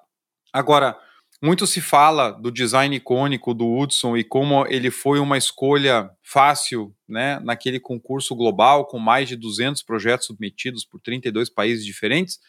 [0.52, 0.98] Agora,
[1.42, 6.96] muito se fala do design icônico do Hudson e como ele foi uma escolha fácil
[7.10, 12.40] né, naquele concurso global, com mais de 200 projetos submetidos por 32 países diferentes,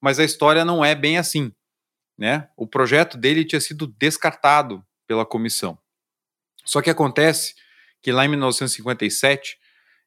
[0.00, 1.52] mas a história não é bem assim.
[2.16, 2.48] Né?
[2.56, 5.76] O projeto dele tinha sido descartado pela comissão.
[6.64, 7.54] Só que acontece
[8.00, 9.58] que lá em 1957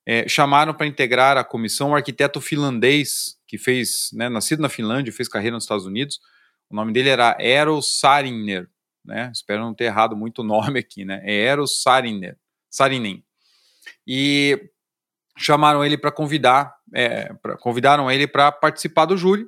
[0.06, 5.12] é, chamaram para integrar a comissão um arquiteto finlandês que fez, né, nascido na Finlândia,
[5.12, 6.20] fez carreira nos Estados Unidos.
[6.70, 8.68] O nome dele era Eero Saarinen,
[9.04, 9.32] né?
[9.34, 11.22] Espero não ter errado muito o nome aqui, né?
[11.24, 13.24] É Eero Saarinen.
[14.06, 14.70] E
[15.38, 19.48] chamaram ele para convidar, é, pra, convidaram ele para participar do júri.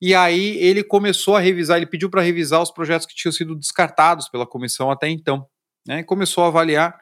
[0.00, 3.54] E aí ele começou a revisar, ele pediu para revisar os projetos que tinham sido
[3.54, 5.46] descartados pela comissão até então,
[5.86, 6.00] né?
[6.00, 6.98] E começou a avaliar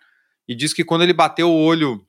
[0.48, 2.06] e diz que quando ele bateu o olho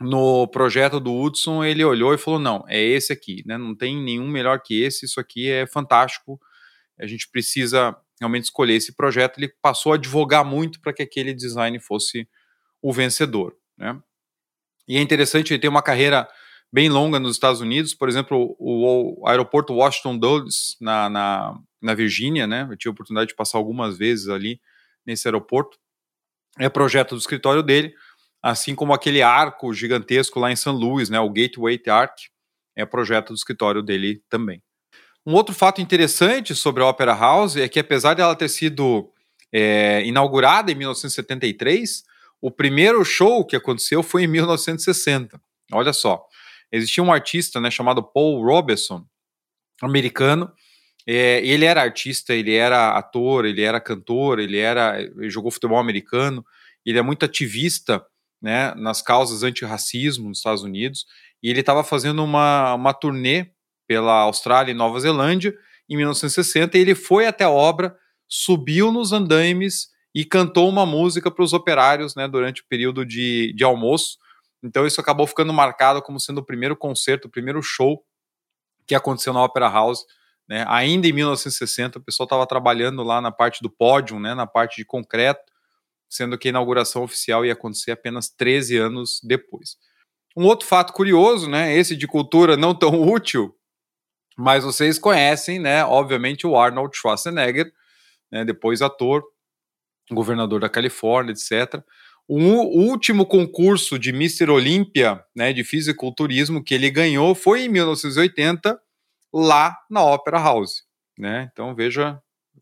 [0.00, 3.58] no projeto do Hudson, ele olhou e falou: não, é esse aqui, né?
[3.58, 6.40] Não tem nenhum melhor que esse, isso aqui é fantástico.
[6.98, 9.38] A gente precisa realmente escolher esse projeto.
[9.38, 12.28] Ele passou a advogar muito para que aquele design fosse
[12.80, 14.00] o vencedor, né?
[14.86, 16.28] E é interessante, ele tem uma carreira
[16.70, 21.94] bem longa nos Estados Unidos, por exemplo, o, o aeroporto Washington Dulles, na, na, na
[21.94, 22.66] Virgínia, né?
[22.70, 24.60] Eu tive a oportunidade de passar algumas vezes ali
[25.06, 25.78] nesse aeroporto.
[26.58, 27.94] É projeto do escritório dele
[28.44, 32.14] assim como aquele arco gigantesco lá em São Luís, né, o Gateway Arc,
[32.76, 34.62] é projeto do escritório dele também.
[35.26, 39.10] Um outro fato interessante sobre a Opera House é que, apesar dela ter sido
[39.52, 42.04] é, inaugurada em 1973,
[42.40, 45.40] o primeiro show que aconteceu foi em 1960.
[45.72, 46.26] Olha só,
[46.70, 49.04] existia um artista né, chamado Paul Robeson,
[49.80, 50.52] americano.
[51.06, 55.78] É, ele era artista, ele era ator, ele era cantor, ele era, ele jogou futebol
[55.78, 56.44] americano.
[56.84, 58.04] Ele é muito ativista
[58.42, 61.06] né, nas causas antirracismo nos Estados Unidos,
[61.42, 63.46] e ele estava fazendo uma, uma turnê
[63.86, 65.54] pela Austrália e Nova Zelândia
[65.88, 71.30] em 1960, e ele foi até a obra, subiu nos andaimes e cantou uma música
[71.30, 74.18] para os operários né, durante o período de, de almoço.
[74.62, 78.02] Então isso acabou ficando marcado como sendo o primeiro concerto, o primeiro show
[78.86, 80.04] que aconteceu na Opera House.
[80.48, 80.64] Né?
[80.68, 84.76] Ainda em 1960, o pessoal estava trabalhando lá na parte do pódio, né, na parte
[84.76, 85.52] de concreto,
[86.08, 89.76] sendo que a inauguração oficial ia acontecer apenas 13 anos depois.
[90.36, 93.54] Um outro fato curioso, né, esse de cultura não tão útil,
[94.36, 97.72] mas vocês conhecem, né, obviamente, o Arnold Schwarzenegger,
[98.30, 99.22] né, depois ator,
[100.10, 101.82] governador da Califórnia, etc.
[102.26, 104.50] O último concurso de Mr.
[104.50, 108.80] Olímpia, né, de fisiculturismo que ele ganhou foi em 1980,
[109.32, 110.84] lá na Opera House,
[111.18, 111.50] né?
[111.52, 112.20] Então veja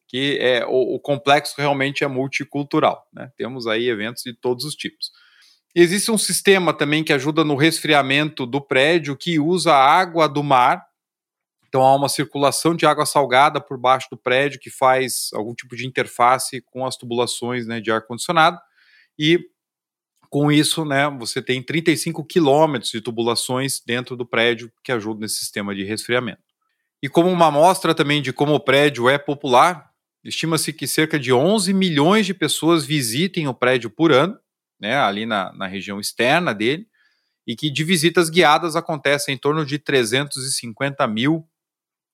[0.09, 3.31] que é o, o complexo realmente é multicultural, né?
[3.37, 5.11] Temos aí eventos de todos os tipos.
[5.75, 10.85] Existe um sistema também que ajuda no resfriamento do prédio que usa água do mar
[11.73, 15.75] então há uma circulação de água salgada por baixo do prédio que faz algum tipo
[15.75, 18.61] de interface com as tubulações né, de ar condicionado
[19.19, 19.41] e
[20.29, 25.37] com isso, né, você tem 35 quilômetros de tubulações dentro do prédio que ajudam nesse
[25.37, 26.43] sistema de resfriamento.
[27.03, 29.91] E como uma amostra também de como o prédio é popular,
[30.23, 34.39] estima-se que cerca de 11 milhões de pessoas visitem o prédio por ano,
[34.79, 36.87] né, ali na, na região externa dele,
[37.47, 41.49] e que de visitas guiadas acontecem em torno de 350 mil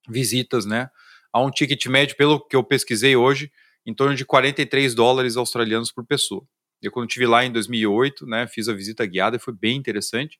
[0.08, 0.90] visitas, né?
[1.32, 3.50] A um ticket médio, pelo que eu pesquisei hoje,
[3.84, 6.42] em torno de 43 dólares australianos por pessoa.
[6.80, 10.38] Eu, quando estive lá em 2008, né, fiz a visita guiada e foi bem interessante.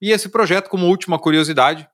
[0.00, 1.88] E esse projeto, como última curiosidade,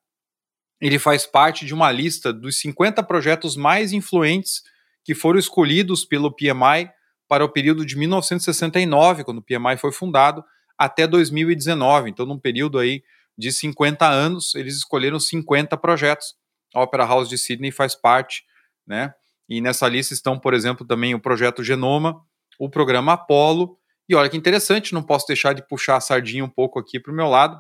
[0.81, 4.63] ele faz parte de uma lista dos 50 projetos mais influentes
[5.05, 6.91] que foram escolhidos pelo PMI
[7.29, 10.45] para o período de 1969, quando o PMI foi fundado,
[10.79, 12.11] até 2019.
[12.11, 13.03] Então, num período aí
[13.37, 16.35] de 50 anos, eles escolheram 50 projetos
[16.77, 18.45] a Opera House de Sydney faz parte,
[18.87, 19.15] né?
[19.49, 22.21] E nessa lista estão, por exemplo, também o projeto Genoma,
[22.59, 26.49] o programa Apollo, e olha que interessante, não posso deixar de puxar a sardinha um
[26.49, 27.59] pouco aqui para o meu lado.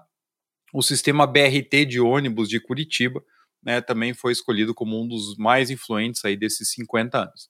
[0.72, 3.22] O sistema BRT de ônibus de Curitiba,
[3.62, 7.48] né, também foi escolhido como um dos mais influentes aí desses 50 anos.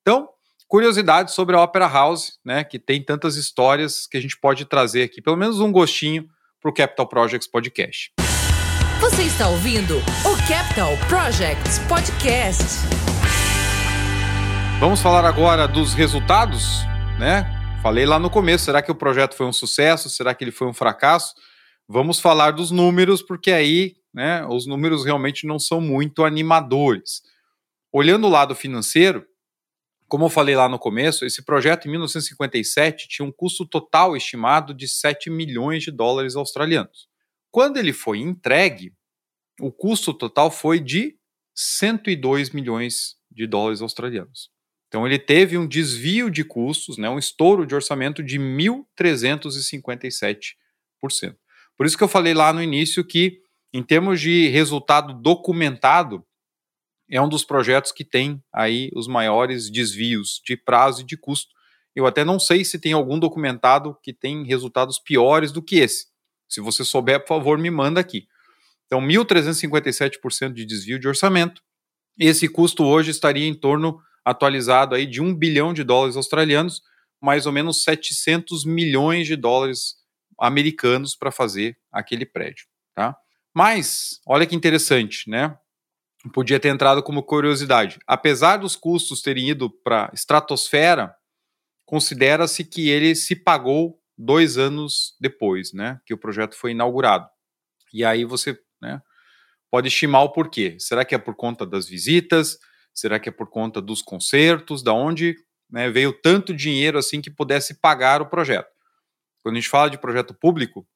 [0.00, 0.28] Então,
[0.68, 5.02] curiosidades sobre a Opera House, né, que tem tantas histórias que a gente pode trazer
[5.02, 6.28] aqui, pelo menos um gostinho
[6.60, 8.12] para o Capital Projects Podcast.
[9.00, 12.64] Você está ouvindo o Capital Projects Podcast.
[14.80, 16.80] Vamos falar agora dos resultados,
[17.16, 17.46] né?
[17.80, 20.10] Falei lá no começo, será que o projeto foi um sucesso?
[20.10, 21.32] Será que ele foi um fracasso?
[21.88, 27.22] Vamos falar dos números, porque aí, né, os números realmente não são muito animadores.
[27.92, 29.24] Olhando o lado financeiro,
[30.08, 34.74] como eu falei lá no começo, esse projeto em 1957 tinha um custo total estimado
[34.74, 37.07] de 7 milhões de dólares australianos.
[37.50, 38.92] Quando ele foi entregue,
[39.60, 41.16] o custo total foi de
[41.54, 44.50] 102 milhões de dólares australianos.
[44.88, 50.54] Então ele teve um desvio de custos, né, um estouro de orçamento de 1.357%.
[51.76, 53.40] Por isso que eu falei lá no início que,
[53.72, 56.24] em termos de resultado documentado,
[57.10, 61.54] é um dos projetos que tem aí os maiores desvios de prazo e de custo.
[61.94, 66.06] Eu até não sei se tem algum documentado que tem resultados piores do que esse.
[66.48, 68.26] Se você souber, por favor, me manda aqui.
[68.86, 71.62] Então, 1.357% de desvio de orçamento.
[72.18, 76.82] Esse custo hoje estaria em torno, atualizado aí, de 1 bilhão de dólares australianos,
[77.20, 79.96] mais ou menos 700 milhões de dólares
[80.38, 83.16] americanos para fazer aquele prédio, tá?
[83.54, 85.56] Mas, olha que interessante, né?
[86.32, 87.98] Podia ter entrado como curiosidade.
[88.06, 91.14] Apesar dos custos terem ido para estratosfera,
[91.84, 97.28] considera-se que ele se pagou dois anos depois, né, que o projeto foi inaugurado.
[97.92, 99.00] E aí você, né,
[99.70, 100.76] pode estimar o porquê.
[100.80, 102.58] Será que é por conta das visitas?
[102.92, 104.82] Será que é por conta dos concertos?
[104.82, 105.36] Da onde
[105.70, 108.68] né, veio tanto dinheiro assim que pudesse pagar o projeto?
[109.40, 110.86] Quando a gente fala de projeto público,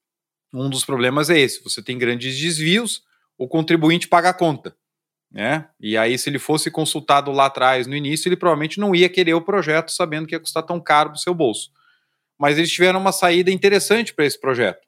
[0.53, 3.05] um dos problemas é esse: você tem grandes desvios,
[3.39, 4.77] o contribuinte paga a conta.
[5.31, 5.67] Né?
[5.81, 9.33] E aí, se ele fosse consultado lá atrás, no início, ele provavelmente não ia querer
[9.33, 11.71] o projeto sabendo que ia custar tão caro o seu bolso
[12.43, 14.85] mas eles tiveram uma saída interessante para esse projeto.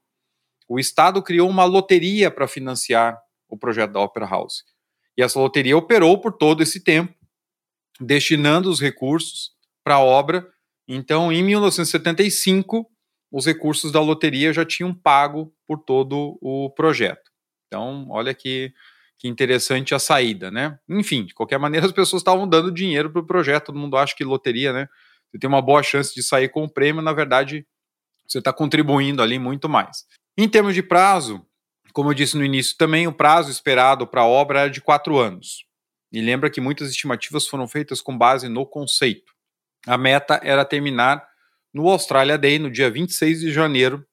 [0.69, 3.17] O Estado criou uma loteria para financiar
[3.49, 4.65] o projeto da Opera House.
[5.17, 7.15] E essa loteria operou por todo esse tempo,
[8.01, 9.53] destinando os recursos
[9.85, 10.45] para a obra.
[10.89, 12.91] Então, em 1975,
[13.31, 17.31] os recursos da loteria já tinham pago por todo o projeto.
[17.69, 18.75] Então, olha que,
[19.17, 20.77] que interessante a saída, né?
[20.89, 23.67] Enfim, de qualquer maneira, as pessoas estavam dando dinheiro para o projeto.
[23.67, 24.89] Todo mundo acha que loteria, né?
[25.35, 27.67] Você tem uma boa chance de sair com o prêmio, na verdade,
[28.25, 30.07] você está contribuindo ali muito mais.
[30.39, 31.45] Em termos de prazo,
[31.93, 35.19] como eu disse no início também, o prazo esperado para a obra era de quatro
[35.19, 35.67] anos.
[36.13, 39.35] E lembra que muitas estimativas foram feitas com base no conceito.
[39.89, 41.29] a meta era terminar
[41.73, 44.07] no Australia Day, no dia 26 de janeiro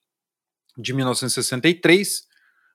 [0.76, 2.24] de 1963,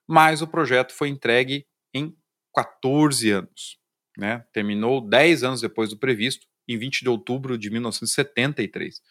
[0.07, 2.15] mas o projeto foi entregue em
[2.55, 3.77] 14 anos.
[4.17, 4.45] Né?
[4.53, 9.01] Terminou 10 anos depois do previsto, em 20 de outubro de 1973.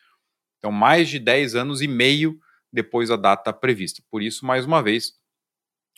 [0.58, 2.38] Então, mais de 10 anos e meio
[2.72, 4.02] depois da data prevista.
[4.10, 5.12] Por isso, mais uma vez,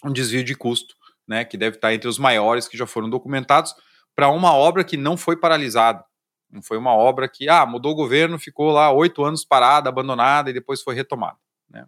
[0.05, 0.95] um desvio de custo,
[1.27, 3.75] né, que deve estar entre os maiores que já foram documentados,
[4.15, 6.05] para uma obra que não foi paralisada.
[6.51, 10.51] Não foi uma obra que, ah, mudou o governo, ficou lá oito anos parada, abandonada
[10.51, 11.39] e depois foi retomada.
[11.69, 11.87] Né?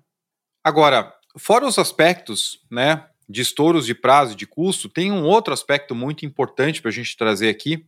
[0.62, 5.54] Agora, fora os aspectos né, de estouros de prazo e de custo, tem um outro
[5.54, 7.86] aspecto muito importante para a gente trazer aqui,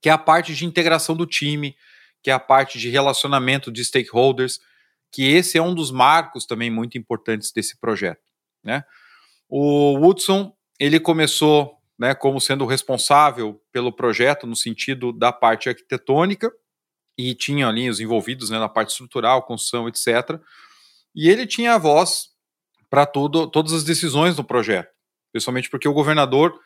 [0.00, 1.76] que é a parte de integração do time,
[2.22, 4.58] que é a parte de relacionamento de stakeholders,
[5.12, 8.22] que esse é um dos marcos também muito importantes desse projeto.
[8.62, 8.84] Né?
[9.48, 16.52] O Woodson ele começou né, como sendo responsável pelo projeto no sentido da parte arquitetônica
[17.16, 20.38] e tinha ali os envolvidos né, na parte estrutural, construção, etc.
[21.14, 22.28] E ele tinha a voz
[22.90, 24.92] para todas as decisões do projeto,
[25.32, 26.58] principalmente porque o governador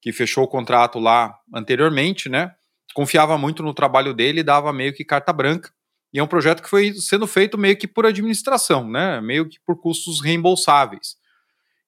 [0.00, 2.54] que fechou o contrato lá anteriormente, né,
[2.94, 5.72] confiava muito no trabalho dele e dava meio que carta branca.
[6.12, 9.58] E é um projeto que foi sendo feito meio que por administração, né, meio que
[9.60, 11.16] por custos reembolsáveis.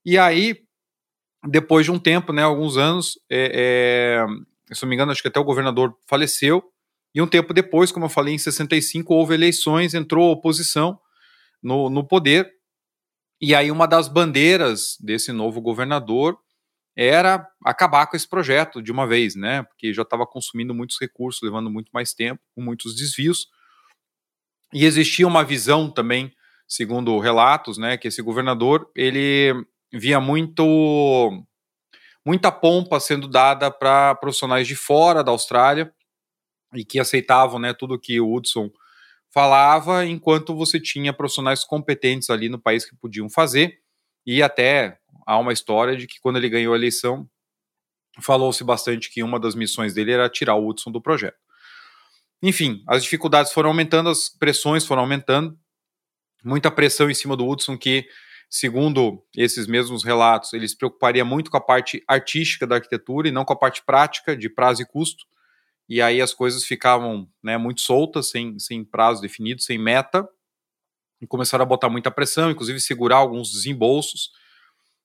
[0.04, 0.62] E aí
[1.46, 4.24] depois de um tempo, né, alguns anos, é,
[4.70, 6.62] é, se não me engano, acho que até o governador faleceu,
[7.14, 10.98] e um tempo depois, como eu falei, em 65 houve eleições, entrou a oposição
[11.62, 12.50] no, no poder,
[13.40, 16.36] e aí uma das bandeiras desse novo governador
[17.06, 21.40] era acabar com esse projeto de uma vez, né, porque já estava consumindo muitos recursos,
[21.42, 23.46] levando muito mais tempo, com muitos desvios,
[24.74, 26.32] e existia uma visão também,
[26.66, 29.54] segundo relatos, né, que esse governador, ele
[29.92, 31.44] via muito
[32.26, 35.90] muita pompa sendo dada para profissionais de fora da Austrália
[36.74, 38.70] e que aceitavam né, tudo que o Hudson
[39.32, 43.78] falava, enquanto você tinha profissionais competentes ali no país que podiam fazer.
[44.26, 44.97] E até
[45.28, 47.28] há uma história de que quando ele ganhou a eleição,
[48.18, 51.36] falou-se bastante que uma das missões dele era tirar o Hudson do projeto.
[52.42, 55.54] Enfim, as dificuldades foram aumentando, as pressões foram aumentando,
[56.42, 58.08] muita pressão em cima do Hudson que
[58.48, 63.30] segundo esses mesmos relatos, ele se preocuparia muito com a parte artística da arquitetura e
[63.30, 65.26] não com a parte prática de prazo e custo.
[65.86, 70.26] E aí as coisas ficavam né, muito soltas, sem, sem prazo definido, sem meta,
[71.20, 74.30] e começaram a botar muita pressão, inclusive segurar alguns desembolsos.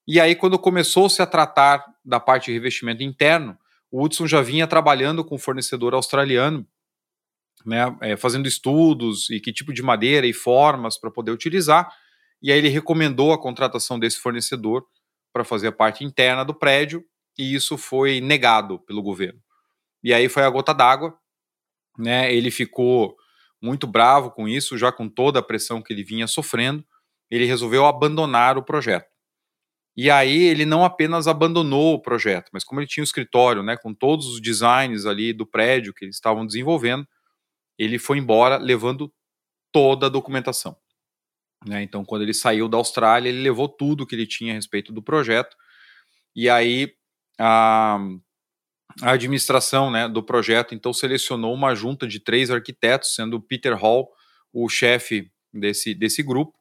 [0.08, 3.58] E aí, quando começou-se a tratar da parte de revestimento interno,
[3.92, 6.68] o Hudson já vinha trabalhando com um fornecedor australiano,
[7.66, 11.90] né, é, fazendo estudos e que tipo de madeira e formas para poder utilizar
[12.44, 14.86] e aí ele recomendou a contratação desse fornecedor
[15.32, 17.02] para fazer a parte interna do prédio,
[17.40, 19.42] e isso foi negado pelo governo.
[20.04, 21.18] E aí foi a gota d'água,
[21.98, 22.32] né?
[22.36, 23.16] Ele ficou
[23.62, 26.86] muito bravo com isso, já com toda a pressão que ele vinha sofrendo,
[27.32, 29.08] ele resolveu abandonar o projeto.
[29.96, 33.62] E aí ele não apenas abandonou o projeto, mas como ele tinha o um escritório,
[33.62, 37.08] né, com todos os designs ali do prédio que eles estavam desenvolvendo,
[37.78, 39.14] ele foi embora levando
[39.72, 40.76] toda a documentação.
[41.66, 41.84] Né?
[41.84, 45.02] Então, quando ele saiu da Austrália, ele levou tudo que ele tinha a respeito do
[45.02, 45.56] projeto.
[46.36, 46.94] E aí
[47.40, 47.98] a,
[49.02, 54.10] a administração né, do projeto então selecionou uma junta de três arquitetos, sendo Peter Hall
[54.52, 56.54] o chefe desse, desse grupo,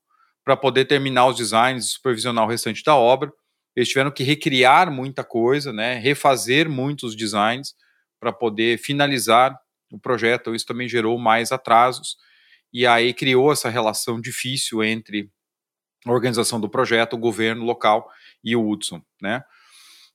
[0.45, 3.33] para poder terminar os designs e supervisionar o restante da obra.
[3.75, 7.75] Eles tiveram que recriar muita coisa, né, refazer muitos designs
[8.21, 9.57] para poder finalizar
[9.91, 10.55] o projeto.
[10.55, 12.17] Isso também gerou mais atrasos
[12.73, 15.31] e aí criou essa relação difícil entre
[16.07, 18.09] a organização do projeto, o governo local
[18.43, 19.43] e o Hudson, né?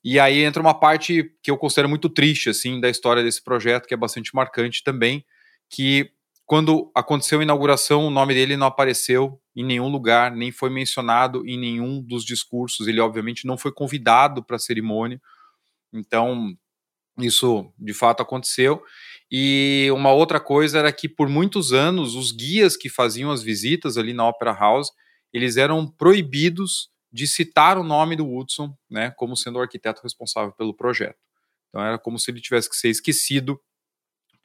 [0.03, 3.87] E aí entra uma parte que eu considero muito triste, assim, da história desse projeto,
[3.87, 5.25] que é bastante marcante também,
[5.69, 6.11] que
[6.47, 11.45] quando aconteceu a inauguração, o nome dele não apareceu em nenhum lugar, nem foi mencionado
[11.45, 12.87] em nenhum dos discursos.
[12.87, 15.21] Ele, obviamente, não foi convidado para a cerimônia.
[15.93, 16.55] Então,
[17.19, 18.81] isso de fato aconteceu.
[19.29, 23.97] E uma outra coisa era que por muitos anos os guias que faziam as visitas
[23.97, 24.89] ali na Opera House,
[25.33, 30.53] eles eram proibidos de citar o nome do Woodson, né, como sendo o arquiteto responsável
[30.53, 31.17] pelo projeto.
[31.67, 33.59] Então era como se ele tivesse que ser esquecido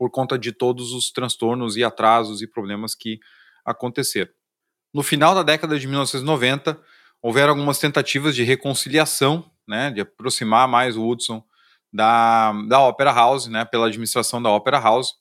[0.03, 3.21] por conta de todos os transtornos e atrasos e problemas que
[3.65, 4.33] aconteceram.
[4.93, 6.77] No final da década de 1990,
[7.23, 11.41] houveram algumas tentativas de reconciliação, né, de aproximar mais o Woodson
[11.93, 15.15] da, da Opera House, né, pela administração da Opera House.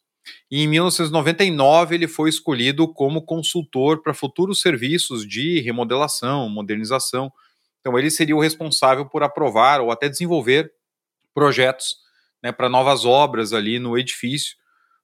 [0.49, 7.32] E em 1999 ele foi escolhido como consultor para futuros serviços de remodelação, modernização.
[7.82, 10.71] Então ele seria o responsável por aprovar ou até desenvolver
[11.36, 11.97] projetos
[12.41, 14.59] né, para novas obras ali no edifício,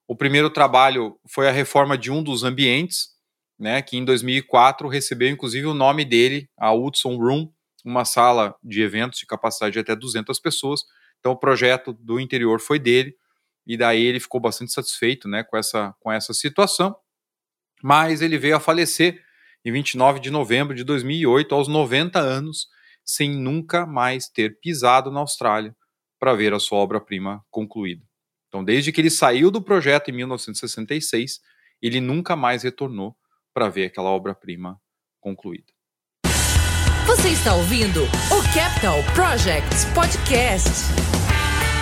[0.08, 3.10] O primeiro trabalho foi a reforma de um dos ambientes,
[3.58, 7.52] né, que em 2004 recebeu inclusive o nome dele, a Hudson Room,
[7.84, 10.80] uma sala de eventos de capacidade de até 200 pessoas.
[11.20, 13.14] Então o projeto do interior foi dele
[13.66, 16.96] e daí ele ficou bastante satisfeito, né, com essa com essa situação.
[17.82, 19.22] Mas ele veio a falecer
[19.62, 22.66] em 29 de novembro de 2008, aos 90 anos,
[23.04, 25.76] sem nunca mais ter pisado na Austrália
[26.18, 28.07] para ver a sua obra-prima concluída.
[28.48, 31.40] Então, desde que ele saiu do projeto em 1966,
[31.82, 33.14] ele nunca mais retornou
[33.52, 34.80] para ver aquela obra-prima
[35.20, 35.72] concluída.
[37.06, 40.68] Você está ouvindo o Capital Projects Podcast.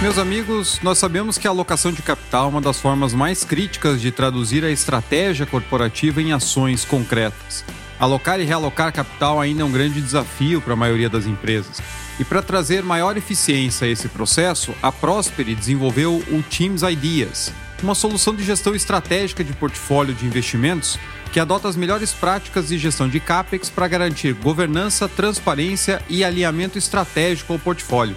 [0.03, 4.01] Meus amigos, nós sabemos que a alocação de capital é uma das formas mais críticas
[4.01, 7.65] de traduzir a estratégia corporativa em ações concretas.
[7.99, 11.81] Alocar e realocar capital ainda é um grande desafio para a maioria das empresas.
[12.21, 17.95] E para trazer maior eficiência a esse processo, a Prosperi desenvolveu o Teams Ideas, uma
[17.95, 20.99] solução de gestão estratégica de portfólio de investimentos
[21.33, 26.79] que adota as melhores práticas de gestão de CAPEX para garantir governança, transparência e alinhamento
[26.79, 28.17] estratégico ao portfólio.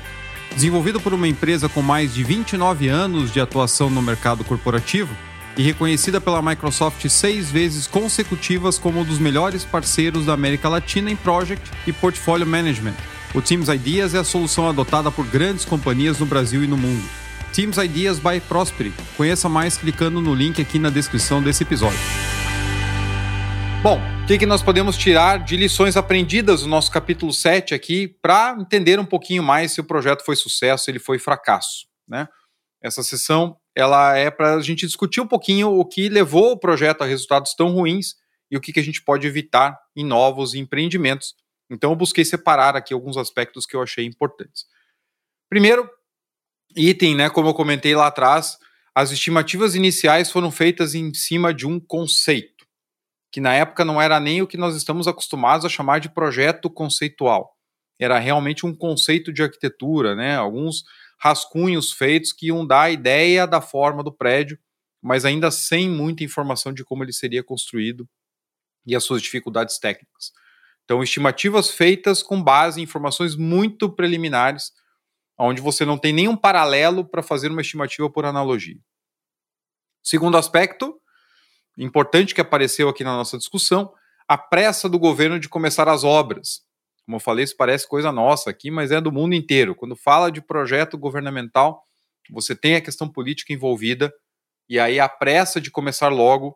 [0.55, 5.15] Desenvolvido por uma empresa com mais de 29 anos de atuação no mercado corporativo
[5.59, 11.11] e reconhecida pela Microsoft seis vezes consecutivas como um dos melhores parceiros da América Latina
[11.11, 12.95] em Project e Portfolio Management.
[13.35, 17.03] O Teams Ideas é a solução adotada por grandes companhias no Brasil e no mundo.
[17.51, 18.93] Teams Ideas by Prosperi.
[19.17, 21.99] Conheça mais clicando no link aqui na descrição desse episódio.
[23.83, 28.07] Bom, o que, que nós podemos tirar de lições aprendidas no nosso capítulo 7 aqui
[28.07, 32.29] para entender um pouquinho mais se o projeto foi sucesso, se ele foi fracasso, né?
[32.81, 37.01] Essa sessão ela é para a gente discutir um pouquinho o que levou o projeto
[37.01, 38.15] a resultados tão ruins
[38.51, 41.35] e o que, que a gente pode evitar em novos empreendimentos.
[41.69, 44.65] Então eu busquei separar aqui alguns aspectos que eu achei importantes.
[45.49, 45.89] Primeiro,
[46.75, 48.57] item, né, como eu comentei lá atrás,
[48.93, 52.59] as estimativas iniciais foram feitas em cima de um conceito
[53.31, 56.69] que na época não era nem o que nós estamos acostumados a chamar de projeto
[56.69, 57.55] conceitual.
[57.99, 60.35] Era realmente um conceito de arquitetura, né?
[60.35, 60.83] Alguns
[61.19, 64.57] rascunhos feitos que iam dar a ideia da forma do prédio,
[65.01, 68.07] mas ainda sem muita informação de como ele seria construído
[68.85, 70.31] e as suas dificuldades técnicas.
[70.83, 74.71] Então, estimativas feitas com base em informações muito preliminares,
[75.37, 78.79] onde você não tem nenhum paralelo para fazer uma estimativa por analogia.
[80.01, 80.99] Segundo aspecto,
[81.77, 83.93] importante que apareceu aqui na nossa discussão,
[84.27, 86.61] a pressa do governo de começar as obras.
[87.09, 89.73] Como eu falei, isso parece coisa nossa aqui, mas é do mundo inteiro.
[89.73, 91.83] Quando fala de projeto governamental,
[92.29, 94.13] você tem a questão política envolvida,
[94.69, 96.55] e aí a pressa de começar logo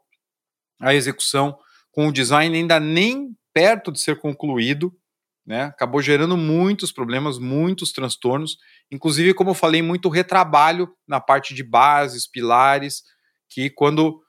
[0.79, 1.57] a execução,
[1.91, 4.95] com o design ainda nem perto de ser concluído,
[5.43, 5.63] né?
[5.63, 8.59] Acabou gerando muitos problemas, muitos transtornos,
[8.91, 13.01] inclusive, como eu falei, muito retrabalho na parte de bases, pilares,
[13.49, 14.21] que quando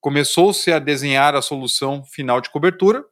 [0.00, 3.04] começou-se a desenhar a solução final de cobertura,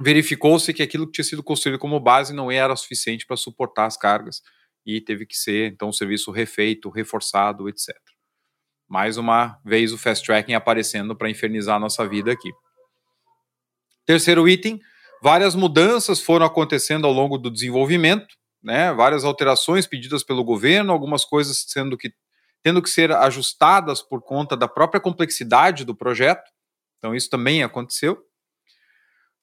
[0.00, 3.96] verificou-se que aquilo que tinha sido construído como base não era suficiente para suportar as
[3.96, 4.42] cargas
[4.84, 7.94] e teve que ser então o serviço refeito, reforçado, etc.
[8.88, 12.50] Mais uma vez o fast tracking aparecendo para infernizar a nossa vida aqui.
[14.04, 14.80] Terceiro item,
[15.22, 18.92] várias mudanças foram acontecendo ao longo do desenvolvimento, né?
[18.92, 22.12] Várias alterações pedidas pelo governo, algumas coisas sendo que
[22.62, 26.50] tendo que ser ajustadas por conta da própria complexidade do projeto.
[26.96, 28.24] Então, isso também aconteceu.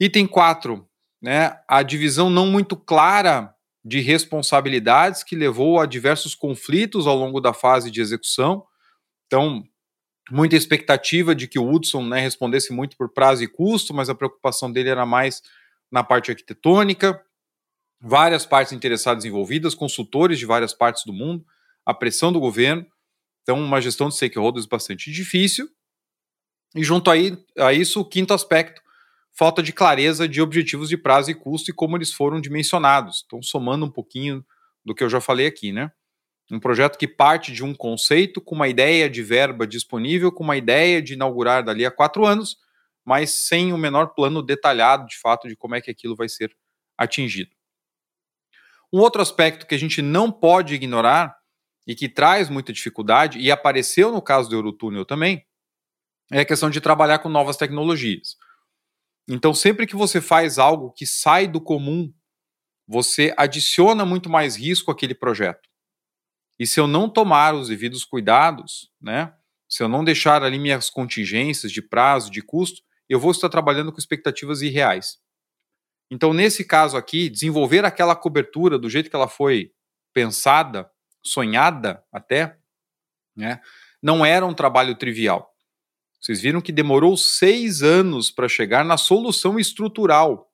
[0.03, 0.83] Item 4,
[1.21, 3.53] né, a divisão não muito clara
[3.85, 8.65] de responsabilidades que levou a diversos conflitos ao longo da fase de execução.
[9.27, 9.63] Então,
[10.31, 14.15] muita expectativa de que o Hudson né, respondesse muito por prazo e custo, mas a
[14.15, 15.43] preocupação dele era mais
[15.91, 17.23] na parte arquitetônica.
[17.99, 21.45] Várias partes interessadas envolvidas, consultores de várias partes do mundo,
[21.85, 22.87] a pressão do governo.
[23.43, 25.69] Então, uma gestão de stakeholders bastante difícil.
[26.75, 28.81] E junto aí, a isso, o quinto aspecto,
[29.33, 33.23] falta de clareza de objetivos de prazo e custo e como eles foram dimensionados.
[33.25, 34.45] Então, somando um pouquinho
[34.83, 35.91] do que eu já falei aqui, né?
[36.51, 40.57] Um projeto que parte de um conceito com uma ideia de verba disponível, com uma
[40.57, 42.57] ideia de inaugurar dali a quatro anos,
[43.05, 46.53] mas sem o menor plano detalhado, de fato, de como é que aquilo vai ser
[46.97, 47.51] atingido.
[48.91, 51.37] Um outro aspecto que a gente não pode ignorar
[51.87, 55.45] e que traz muita dificuldade, e apareceu no caso do Eurotúnel também,
[56.31, 58.35] é a questão de trabalhar com novas tecnologias.
[59.33, 62.13] Então, sempre que você faz algo que sai do comum,
[62.85, 65.69] você adiciona muito mais risco àquele projeto.
[66.59, 69.33] E se eu não tomar os devidos cuidados, né,
[69.69, 73.91] se eu não deixar ali minhas contingências de prazo, de custo, eu vou estar trabalhando
[73.91, 75.17] com expectativas irreais.
[76.11, 79.71] Então, nesse caso aqui, desenvolver aquela cobertura do jeito que ela foi
[80.13, 80.91] pensada
[81.23, 82.57] sonhada até,
[83.33, 83.61] né?
[84.03, 85.50] não era um trabalho trivial.
[86.21, 90.51] Vocês viram que demorou seis anos para chegar na solução estrutural.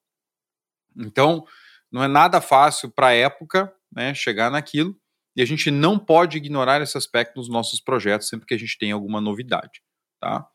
[0.95, 1.45] Então,
[1.91, 4.95] não é nada fácil para a época né, chegar naquilo,
[5.35, 8.77] e a gente não pode ignorar esse aspecto nos nossos projetos sempre que a gente
[8.77, 9.83] tem alguma novidade.
[10.19, 10.47] Tá?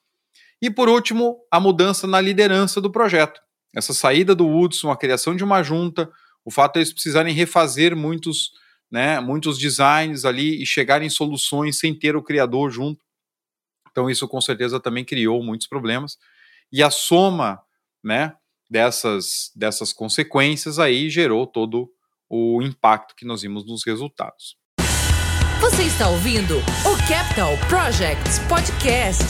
[0.61, 3.41] E por último, a mudança na liderança do projeto.
[3.75, 6.11] Essa saída do Woodson, a criação de uma junta,
[6.45, 8.51] o fato de eles precisarem refazer muitos,
[8.91, 13.01] né, muitos designs ali e chegarem em soluções sem ter o criador junto.
[13.93, 16.19] Então isso com certeza também criou muitos problemas.
[16.73, 17.61] E a soma,
[18.03, 18.35] né,
[18.69, 21.93] dessas dessas consequências aí gerou todo
[22.29, 24.57] o impacto que nós vimos nos resultados.
[25.61, 29.23] Você está ouvindo o Capital Projects Podcast.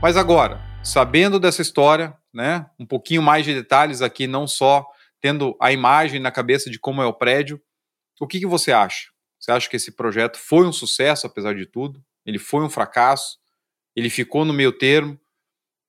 [0.00, 4.86] Mas agora, sabendo dessa história, né, um pouquinho mais de detalhes aqui, não só
[5.20, 7.60] tendo a imagem na cabeça de como é o prédio,
[8.20, 9.11] o que, que você acha?
[9.42, 12.00] Você acha que esse projeto foi um sucesso, apesar de tudo?
[12.24, 13.38] Ele foi um fracasso?
[13.96, 15.18] Ele ficou no meio termo?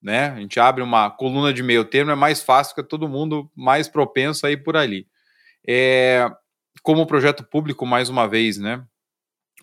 [0.01, 0.29] Né?
[0.29, 3.87] A gente abre uma coluna de meio termo, é mais fácil, porque todo mundo mais
[3.87, 5.07] propenso a ir por ali.
[5.67, 6.27] É,
[6.81, 8.83] como projeto público, mais uma vez, né?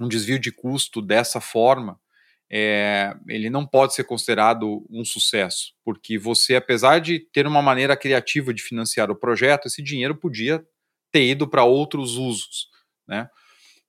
[0.01, 1.99] um desvio de custo dessa forma,
[2.49, 7.97] é, ele não pode ser considerado um sucesso, porque você, apesar de ter uma maneira
[7.97, 10.65] criativa de financiar o projeto, esse dinheiro podia
[11.11, 12.69] ter ido para outros usos.
[13.07, 13.29] Né?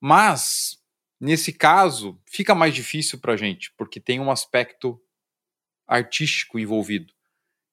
[0.04, 0.82] Mas,
[1.20, 5.00] nesse caso, fica mais difícil para a gente, porque tem um aspecto
[5.86, 7.14] artístico envolvido.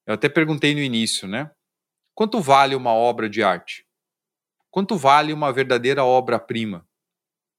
[0.05, 1.49] Eu até perguntei no início, né?
[2.13, 3.83] Quanto vale uma obra de arte?
[4.69, 6.87] Quanto vale uma verdadeira obra-prima?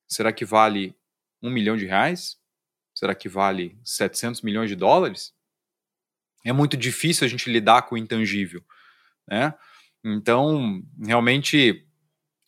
[0.06, 0.96] Será que vale
[1.42, 2.38] um milhão de reais?
[2.94, 5.34] Será que vale 700 milhões de dólares?
[6.44, 8.64] É muito difícil a gente lidar com o intangível,
[9.26, 9.52] né?
[10.04, 11.89] Então, realmente,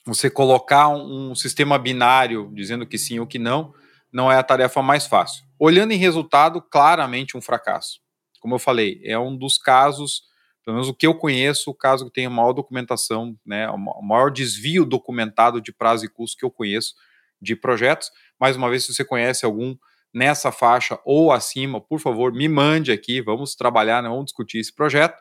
[0.04, 3.72] você colocar um, um sistema binário dizendo que sim ou que não,
[4.12, 5.44] não é a tarefa mais fácil.
[5.58, 8.00] Olhando em resultado, claramente um fracasso.
[8.40, 10.22] Como eu falei, é um dos casos,
[10.64, 14.02] pelo menos o que eu conheço, o caso que tem a maior documentação, né, o
[14.02, 16.94] maior desvio documentado de prazo e custo que eu conheço
[17.40, 18.10] de projetos.
[18.38, 19.76] Mais uma vez, se você conhece algum
[20.12, 24.74] nessa faixa ou acima, por favor, me mande aqui, vamos trabalhar, né, vamos discutir esse
[24.74, 25.16] projeto.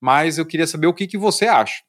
[0.00, 1.82] Mas eu queria saber o que, que você acha.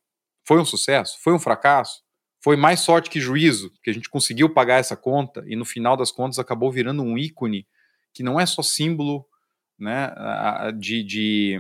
[0.44, 1.18] Foi um sucesso?
[1.22, 2.07] Foi um fracasso?
[2.44, 5.98] Foi mais sorte que juízo, que a gente conseguiu pagar essa conta e no final
[5.98, 7.68] das contas acabou virando um ícone
[8.14, 9.26] que não é só símbolo
[9.78, 10.12] né,
[10.78, 11.60] de, de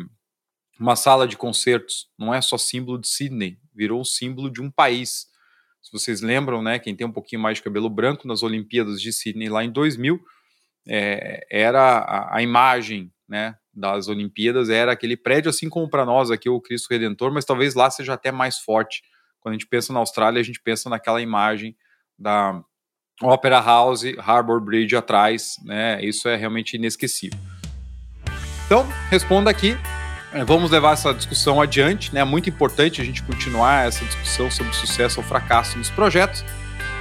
[0.79, 5.27] uma sala de concertos, não é só símbolo de Sydney, virou símbolo de um país.
[5.81, 9.13] Se vocês lembram, né, quem tem um pouquinho mais de cabelo branco nas Olimpíadas de
[9.13, 10.19] Sydney lá em 2000,
[10.87, 16.31] é, era a, a, imagem né, das Olimpíadas, era aquele prédio, assim como para nós
[16.31, 19.01] aqui o Cristo Redentor, mas talvez lá seja até mais forte
[19.41, 21.75] quando a gente pensa na Austrália, a gente pensa naquela imagem
[22.17, 22.61] da
[23.21, 26.03] Opera House, Harbour Bridge atrás, né?
[26.03, 27.39] Isso é realmente inesquecível.
[28.65, 29.77] Então, responda aqui.
[30.33, 32.19] É, vamos levar essa discussão adiante, né?
[32.19, 36.43] É muito importante a gente continuar essa discussão sobre sucesso ou fracasso nos projetos.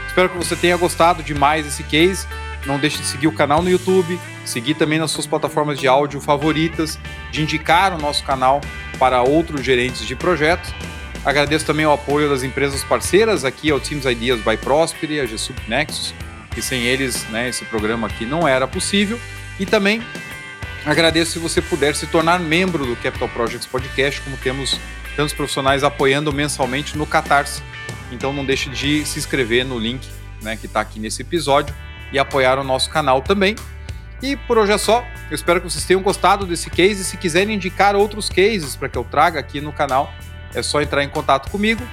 [0.06, 2.26] Espero que você tenha gostado demais desse case.
[2.64, 6.20] Não deixe de seguir o canal no YouTube, seguir também nas suas plataformas de áudio
[6.20, 6.98] favoritas,
[7.30, 8.60] de indicar o nosso canal
[8.98, 10.72] para outros gerentes de projetos
[11.26, 15.24] Agradeço também o apoio das empresas parceiras aqui ao Teams Ideas by Prosper e a
[15.24, 16.14] GSUP Nexus,
[16.54, 19.18] que sem eles né, esse programa aqui não era possível.
[19.58, 20.00] E também
[20.84, 24.78] agradeço se você puder se tornar membro do Capital Projects Podcast, como temos
[25.16, 27.60] tantos profissionais apoiando mensalmente no Catarse.
[28.12, 30.08] Então não deixe de se inscrever no link
[30.40, 31.74] né, que está aqui nesse episódio
[32.12, 33.56] e apoiar o nosso canal também.
[34.22, 35.04] E por hoje é só.
[35.28, 37.02] Eu espero que vocês tenham gostado desse case.
[37.02, 40.14] Se quiserem indicar outros cases para que eu traga aqui no canal,
[40.56, 41.86] é só entrar em contato comigo.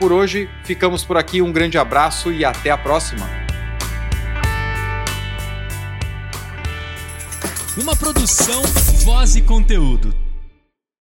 [0.00, 1.40] Por hoje, ficamos por aqui.
[1.42, 3.28] Um grande abraço e até a próxima.
[7.76, 8.62] Uma produção,
[9.04, 10.25] voz e conteúdo.